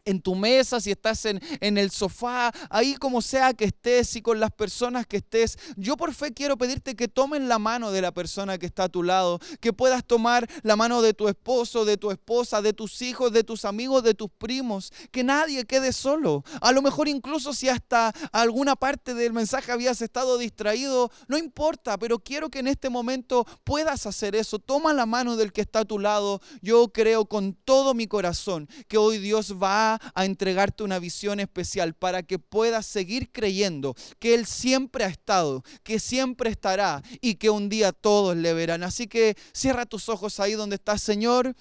en 0.10 0.22
tu 0.22 0.36
mesa, 0.36 0.82
si 0.82 0.92
estás 0.92 1.26
en, 1.26 1.40
en, 1.62 1.78
el 1.78 1.92
sofá, 1.92 2.52
ahí 2.70 2.96
como 2.96 3.22
sea 3.22 3.54
que 3.54 3.66
estés 3.66 4.16
y 4.16 4.22
con 4.22 4.40
las 4.40 4.52
personas 4.52 5.06
que 5.06 5.18
estés, 5.18 5.58
yo 5.78 5.98
por 5.98 6.14
fe 6.14 6.34
quiero 6.34 6.58
pedirte 6.58 6.96
que 6.96 7.08
tomen 7.08 7.48
la 7.48 7.60
mano 7.60 7.92
de 7.92 8.02
la 8.02 8.12
persona 8.12 8.58
que 8.58 8.66
está 8.66 8.86
a 8.86 8.90
tu 8.90 9.04
lado, 9.04 9.40
que 9.60 9.72
puedas 9.72 10.04
tomar 10.04 10.50
la 10.64 10.76
mano 10.76 11.02
de 11.02 11.14
tu 11.14 11.28
esposo, 11.28 11.86
de 11.86 11.98
tu 11.98 12.12
esposa, 12.12 12.62
de 12.62 12.74
tus 12.74 13.02
hijos, 13.02 13.32
de 13.32 13.44
tus 13.44 13.66
amigos, 13.66 14.04
de 14.04 14.14
tus 14.14 14.30
primos, 14.32 14.92
que 15.12 15.24
nadie 15.24 15.66
quede 15.66 15.94
solo. 15.94 16.44
A 16.62 16.72
lo 16.72 16.82
mejor 16.82 17.08
incluso 17.08 17.54
si 17.54 17.70
hasta 17.70 18.12
alguna 18.32 18.76
parte 18.76 19.14
del 19.14 19.34
mensaje 19.34 19.72
habías 19.72 20.02
estado 20.02 20.38
distraído, 20.38 21.12
no 21.28 21.38
importa, 21.38 21.98
pero 21.98 22.20
quiero 22.20 22.50
que 22.50 22.60
en 22.60 22.68
este 22.68 22.90
momento 22.90 23.46
puedas 23.64 24.06
hacer 24.06 24.36
eso. 24.36 24.58
Toma 24.58 24.94
la 24.94 25.06
mano 25.06 25.36
del 25.36 25.52
que 25.52 25.62
está 25.62 25.80
a 25.80 25.86
tu 25.86 26.00
lado. 26.00 26.42
Yo 26.62 26.90
creo 26.90 27.26
con 27.26 27.54
todo 27.54 27.94
mi 27.94 28.08
corazón 28.08 28.68
que 28.88 28.98
hoy 28.98 29.20
Dios 29.20 29.56
va 29.62 29.99
a 30.14 30.26
entregarte 30.26 30.84
una 30.84 31.00
visión 31.00 31.40
especial 31.40 31.94
para 31.94 32.24
que 32.24 32.40
puedas 32.40 32.86
seguir 32.86 33.32
creyendo 33.32 33.96
que 34.20 34.34
Él 34.34 34.46
siempre 34.46 35.04
ha 35.04 35.08
estado, 35.08 35.64
que 35.84 36.00
siempre 36.00 36.50
estará 36.50 37.04
y 37.22 37.36
que 37.36 37.50
un 37.50 37.70
día 37.70 37.92
todos 37.92 38.36
le 38.36 38.54
verán. 38.54 38.84
Así 38.84 39.08
que 39.08 39.36
cierra 39.54 39.86
tus 39.86 40.10
ojos 40.10 40.40
ahí 40.40 40.54
donde 40.54 40.76
estás, 40.76 41.02
Señor, 41.02 41.56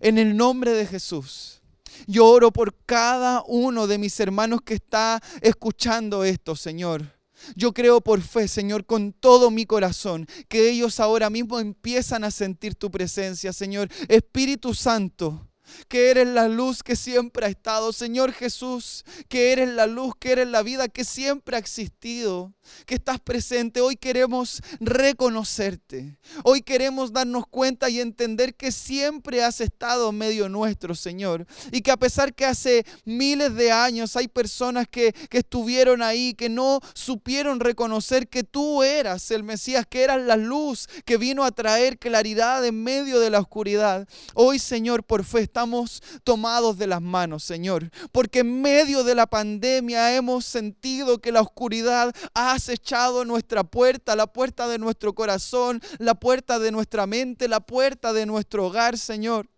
en 0.00 0.18
el 0.18 0.36
nombre 0.36 0.72
de 0.72 0.86
Jesús. 0.86 1.60
Yo 2.06 2.26
oro 2.26 2.52
por 2.52 2.74
cada 2.86 3.42
uno 3.46 3.86
de 3.86 3.98
mis 3.98 4.18
hermanos 4.20 4.60
que 4.64 4.74
está 4.74 5.20
escuchando 5.40 6.24
esto, 6.24 6.56
Señor. 6.56 7.20
Yo 7.56 7.72
creo 7.72 8.00
por 8.00 8.20
fe, 8.20 8.48
Señor, 8.48 8.84
con 8.84 9.12
todo 9.12 9.50
mi 9.50 9.64
corazón, 9.64 10.26
que 10.48 10.70
ellos 10.70 11.00
ahora 11.00 11.30
mismo 11.30 11.58
empiezan 11.58 12.24
a 12.24 12.30
sentir 12.30 12.74
tu 12.74 12.90
presencia, 12.90 13.52
Señor. 13.52 13.88
Espíritu 14.08 14.74
Santo, 14.74 15.49
que 15.88 16.10
eres 16.10 16.28
la 16.28 16.48
luz 16.48 16.82
que 16.82 16.96
siempre 16.96 17.46
ha 17.46 17.48
estado. 17.48 17.92
Señor 17.92 18.32
Jesús, 18.32 19.04
que 19.28 19.52
eres 19.52 19.68
la 19.68 19.86
luz, 19.86 20.14
que 20.18 20.32
eres 20.32 20.48
la 20.48 20.62
vida 20.62 20.88
que 20.88 21.04
siempre 21.04 21.56
ha 21.56 21.58
existido, 21.58 22.52
que 22.86 22.94
estás 22.94 23.20
presente. 23.20 23.80
Hoy 23.80 23.96
queremos 23.96 24.62
reconocerte. 24.80 26.16
Hoy 26.44 26.62
queremos 26.62 27.12
darnos 27.12 27.46
cuenta 27.46 27.88
y 27.90 28.00
entender 28.00 28.54
que 28.54 28.72
siempre 28.72 29.42
has 29.44 29.60
estado 29.60 30.12
medio 30.12 30.48
nuestro, 30.48 30.94
Señor. 30.94 31.46
Y 31.72 31.80
que 31.82 31.90
a 31.90 31.96
pesar 31.96 32.34
que 32.34 32.46
hace 32.46 32.84
miles 33.04 33.54
de 33.54 33.72
años 33.72 34.16
hay 34.16 34.28
personas 34.28 34.86
que, 34.90 35.12
que 35.28 35.38
estuvieron 35.38 36.02
ahí, 36.02 36.34
que 36.34 36.48
no 36.48 36.80
supieron 36.94 37.60
reconocer 37.60 38.28
que 38.28 38.44
tú 38.44 38.82
eras 38.82 39.30
el 39.30 39.42
Mesías, 39.42 39.86
que 39.88 40.02
eras 40.02 40.20
la 40.20 40.36
luz 40.36 40.88
que 41.04 41.16
vino 41.16 41.44
a 41.44 41.50
traer 41.50 41.98
claridad 41.98 42.64
en 42.64 42.82
medio 42.82 43.20
de 43.20 43.30
la 43.30 43.40
oscuridad. 43.40 44.08
Hoy, 44.34 44.58
Señor, 44.58 45.04
por 45.04 45.24
fe 45.24 45.40
estamos 45.40 45.59
estamos 45.60 46.02
tomados 46.24 46.78
de 46.78 46.86
las 46.86 47.02
manos, 47.02 47.44
Señor. 47.44 47.90
Porque 48.12 48.38
en 48.38 48.62
medio 48.62 49.04
de 49.04 49.14
la 49.14 49.26
pandemia 49.26 50.16
hemos 50.16 50.46
sentido 50.46 51.18
que 51.18 51.32
la 51.32 51.42
oscuridad 51.42 52.14
ha 52.32 52.52
acechado 52.52 53.26
nuestra 53.26 53.62
puerta, 53.62 54.16
la 54.16 54.26
puerta 54.26 54.68
de 54.68 54.78
nuestro 54.78 55.14
corazón, 55.14 55.82
la 55.98 56.14
puerta 56.14 56.58
de 56.58 56.72
nuestra 56.72 57.06
mente, 57.06 57.46
la 57.46 57.60
puerta 57.60 58.14
de 58.14 58.24
nuestro 58.24 58.68
hogar, 58.68 58.96
Señor. 58.96 59.50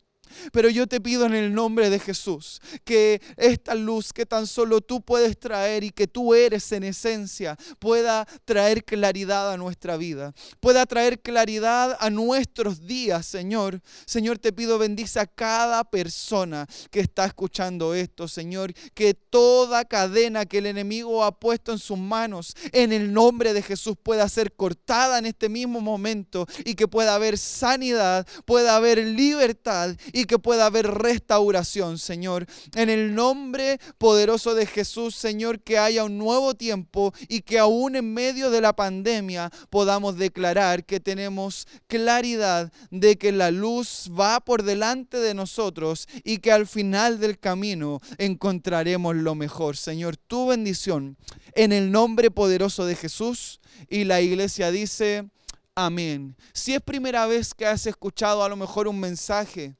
Pero 0.52 0.68
yo 0.68 0.86
te 0.86 1.00
pido 1.00 1.26
en 1.26 1.34
el 1.34 1.52
nombre 1.52 1.90
de 1.90 1.98
Jesús 1.98 2.60
que 2.84 3.20
esta 3.36 3.74
luz 3.74 4.12
que 4.12 4.26
tan 4.26 4.46
solo 4.46 4.80
tú 4.80 5.00
puedes 5.00 5.38
traer 5.38 5.84
y 5.84 5.90
que 5.90 6.06
tú 6.06 6.34
eres 6.34 6.70
en 6.72 6.84
esencia 6.84 7.56
pueda 7.78 8.26
traer 8.44 8.84
claridad 8.84 9.52
a 9.52 9.56
nuestra 9.56 9.96
vida, 9.96 10.34
pueda 10.60 10.86
traer 10.86 11.20
claridad 11.20 11.96
a 12.00 12.10
nuestros 12.10 12.86
días, 12.86 13.26
Señor. 13.26 13.80
Señor, 14.06 14.38
te 14.38 14.52
pido 14.52 14.78
bendice 14.78 15.20
a 15.20 15.26
cada 15.26 15.84
persona 15.84 16.66
que 16.90 17.00
está 17.00 17.24
escuchando 17.24 17.94
esto, 17.94 18.28
Señor, 18.28 18.72
que 18.94 19.14
toda 19.14 19.84
cadena 19.84 20.46
que 20.46 20.58
el 20.58 20.66
enemigo 20.66 21.24
ha 21.24 21.38
puesto 21.38 21.72
en 21.72 21.78
sus 21.78 21.98
manos, 21.98 22.54
en 22.72 22.92
el 22.92 23.12
nombre 23.12 23.52
de 23.52 23.62
Jesús 23.62 23.96
pueda 24.02 24.28
ser 24.28 24.52
cortada 24.52 25.18
en 25.18 25.26
este 25.26 25.48
mismo 25.48 25.80
momento 25.80 26.46
y 26.64 26.74
que 26.74 26.88
pueda 26.88 27.14
haber 27.14 27.38
sanidad, 27.38 28.26
pueda 28.44 28.76
haber 28.76 28.98
libertad 28.98 29.96
y 30.12 30.21
que 30.24 30.38
pueda 30.38 30.66
haber 30.66 30.86
restauración, 30.86 31.98
Señor. 31.98 32.46
En 32.74 32.90
el 32.90 33.14
nombre 33.14 33.78
poderoso 33.98 34.54
de 34.54 34.66
Jesús, 34.66 35.14
Señor, 35.14 35.60
que 35.60 35.78
haya 35.78 36.04
un 36.04 36.18
nuevo 36.18 36.54
tiempo 36.54 37.12
y 37.28 37.42
que 37.42 37.58
aún 37.58 37.96
en 37.96 38.12
medio 38.12 38.50
de 38.50 38.60
la 38.60 38.74
pandemia 38.74 39.50
podamos 39.70 40.16
declarar 40.16 40.84
que 40.84 41.00
tenemos 41.00 41.66
claridad 41.86 42.72
de 42.90 43.16
que 43.16 43.32
la 43.32 43.50
luz 43.50 44.10
va 44.18 44.40
por 44.40 44.62
delante 44.62 45.18
de 45.18 45.34
nosotros 45.34 46.08
y 46.24 46.38
que 46.38 46.52
al 46.52 46.66
final 46.66 47.20
del 47.20 47.38
camino 47.38 48.00
encontraremos 48.18 49.16
lo 49.16 49.34
mejor. 49.34 49.76
Señor, 49.76 50.16
tu 50.16 50.46
bendición 50.46 51.16
en 51.54 51.72
el 51.72 51.90
nombre 51.90 52.30
poderoso 52.30 52.84
de 52.86 52.96
Jesús. 52.96 53.60
Y 53.88 54.04
la 54.04 54.20
iglesia 54.20 54.70
dice, 54.70 55.28
amén. 55.74 56.36
Si 56.52 56.74
es 56.74 56.80
primera 56.80 57.26
vez 57.26 57.54
que 57.54 57.66
has 57.66 57.86
escuchado 57.86 58.44
a 58.44 58.48
lo 58.48 58.56
mejor 58.56 58.88
un 58.88 59.00
mensaje, 59.00 59.74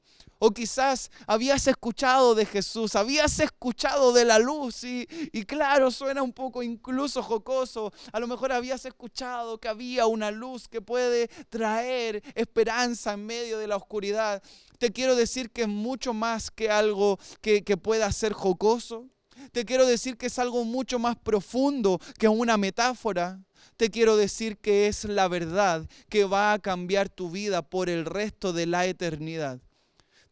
o 0.45 0.51
quizás 0.51 1.09
habías 1.25 1.65
escuchado 1.67 2.35
de 2.35 2.45
Jesús, 2.45 2.97
habías 2.97 3.39
escuchado 3.39 4.11
de 4.11 4.25
la 4.25 4.39
luz 4.39 4.83
y, 4.83 5.05
claro, 5.45 5.89
suena 5.89 6.21
un 6.21 6.33
poco 6.33 6.61
incluso 6.61 7.23
jocoso. 7.23 7.93
A 8.11 8.19
lo 8.19 8.27
mejor 8.27 8.51
habías 8.51 8.83
escuchado 8.83 9.57
que 9.57 9.69
había 9.69 10.05
una 10.05 10.31
luz 10.31 10.67
que 10.67 10.81
puede 10.81 11.29
traer 11.47 12.21
esperanza 12.35 13.13
en 13.13 13.25
medio 13.25 13.57
de 13.57 13.67
la 13.67 13.77
oscuridad. 13.77 14.43
Te 14.79 14.91
quiero 14.91 15.15
decir 15.15 15.49
que 15.49 15.61
es 15.61 15.69
mucho 15.69 16.13
más 16.13 16.51
que 16.51 16.69
algo 16.69 17.17
que, 17.39 17.63
que 17.63 17.77
pueda 17.77 18.11
ser 18.11 18.33
jocoso. 18.33 19.07
Te 19.53 19.63
quiero 19.63 19.85
decir 19.85 20.17
que 20.17 20.25
es 20.25 20.39
algo 20.39 20.65
mucho 20.65 20.99
más 20.99 21.15
profundo 21.15 22.01
que 22.19 22.27
una 22.27 22.57
metáfora 22.57 23.39
te 23.77 23.89
quiero 23.89 24.17
decir 24.17 24.57
que 24.57 24.87
es 24.87 25.05
la 25.05 25.29
verdad 25.29 25.87
que 26.09 26.25
va 26.25 26.51
a 26.51 26.59
cambiar 26.59 27.07
tu 27.07 27.31
vida 27.31 27.61
por 27.61 27.89
el 27.89 28.05
resto 28.05 28.51
de 28.51 28.65
la 28.65 28.85
eternidad 28.85 29.61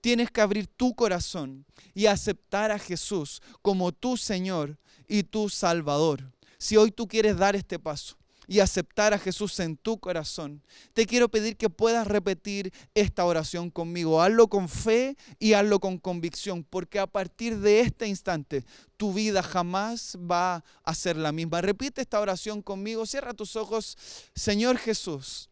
tienes 0.02 0.32
que 0.32 0.42
abrir 0.42 0.68
tu 0.68 0.94
corazón 0.96 1.66
y 1.94 2.08
aceptar 2.08 2.72
a 2.72 2.80
Jesús 2.80 3.42
como 3.62 3.92
tu 3.92 4.18
Señor 4.18 4.78
y 5.08 5.24
tu 5.24 5.48
Salvador. 5.48 6.32
Si 6.58 6.76
hoy 6.76 6.92
tú 6.92 7.08
quieres 7.08 7.38
dar 7.38 7.56
este 7.56 7.80
paso 7.80 8.18
y 8.48 8.60
aceptar 8.60 9.14
a 9.14 9.20
Jesús 9.20 9.60
en 9.60 9.78
tu 9.78 10.00
corazón, 10.00 10.62
te 10.94 11.06
quiero 11.06 11.30
pedir 11.30 11.56
que 11.56 11.70
puedas 11.70 12.06
repetir 12.08 12.74
esta 12.94 13.26
oración 13.26 13.70
conmigo. 13.70 14.22
Hazlo 14.22 14.48
con 14.48 14.68
fe 14.68 15.16
y 15.40 15.54
hazlo 15.54 15.80
con 15.80 15.98
convicción, 15.98 16.64
porque 16.64 17.00
a 17.00 17.08
partir 17.08 17.60
de 17.60 17.82
este 17.82 18.08
instante 18.08 18.66
tu 18.98 19.14
vida 19.14 19.42
jamás 19.42 20.18
va 20.20 20.64
a 20.84 20.96
ser 20.96 21.16
la 21.18 21.32
misma. 21.32 21.62
Repite 21.62 22.02
esta 22.02 22.20
oración 22.20 22.62
conmigo, 22.62 23.06
cierra 23.06 23.34
tus 23.34 23.56
ojos. 23.56 23.98
Señor 24.36 24.78
Jesús, 24.78 25.51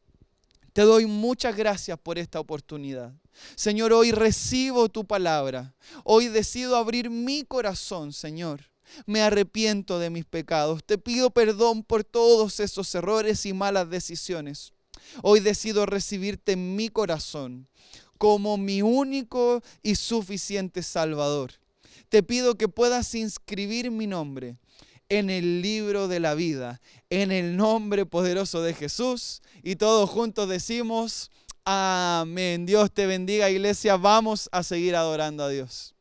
te 0.73 0.81
doy 0.81 1.05
muchas 1.05 1.55
gracias 1.55 1.97
por 1.99 2.17
esta 2.17 2.39
oportunidad. 2.39 3.13
Señor, 3.55 3.93
hoy 3.93 4.11
recibo 4.11 4.89
tu 4.89 5.05
palabra. 5.05 5.73
Hoy 6.03 6.27
decido 6.27 6.75
abrir 6.75 7.09
mi 7.09 7.43
corazón, 7.43 8.13
Señor. 8.13 8.61
Me 9.05 9.21
arrepiento 9.21 9.99
de 9.99 10.09
mis 10.09 10.25
pecados. 10.25 10.83
Te 10.83 10.97
pido 10.97 11.29
perdón 11.29 11.83
por 11.83 12.03
todos 12.03 12.59
esos 12.59 12.93
errores 12.95 13.45
y 13.45 13.53
malas 13.53 13.89
decisiones. 13.89 14.73
Hoy 15.21 15.39
decido 15.39 15.85
recibirte 15.85 16.53
en 16.53 16.75
mi 16.75 16.89
corazón 16.89 17.67
como 18.17 18.57
mi 18.57 18.81
único 18.81 19.63
y 19.81 19.95
suficiente 19.95 20.83
Salvador. 20.83 21.53
Te 22.09 22.21
pido 22.21 22.55
que 22.55 22.67
puedas 22.67 23.15
inscribir 23.15 23.91
mi 23.91 24.07
nombre 24.07 24.57
en 25.09 25.29
el 25.29 25.61
libro 25.61 26.07
de 26.07 26.19
la 26.19 26.35
vida, 26.35 26.79
en 27.09 27.31
el 27.31 27.57
nombre 27.57 28.05
poderoso 28.05 28.61
de 28.61 28.73
Jesús. 28.73 29.41
Y 29.63 29.75
todos 29.75 30.09
juntos 30.09 30.47
decimos, 30.47 31.29
Amén. 31.71 32.65
Dios 32.65 32.91
te 32.91 33.05
bendiga, 33.05 33.49
iglesia. 33.49 33.95
Vamos 33.95 34.49
a 34.51 34.63
seguir 34.63 34.95
adorando 34.95 35.43
a 35.43 35.49
Dios. 35.49 35.93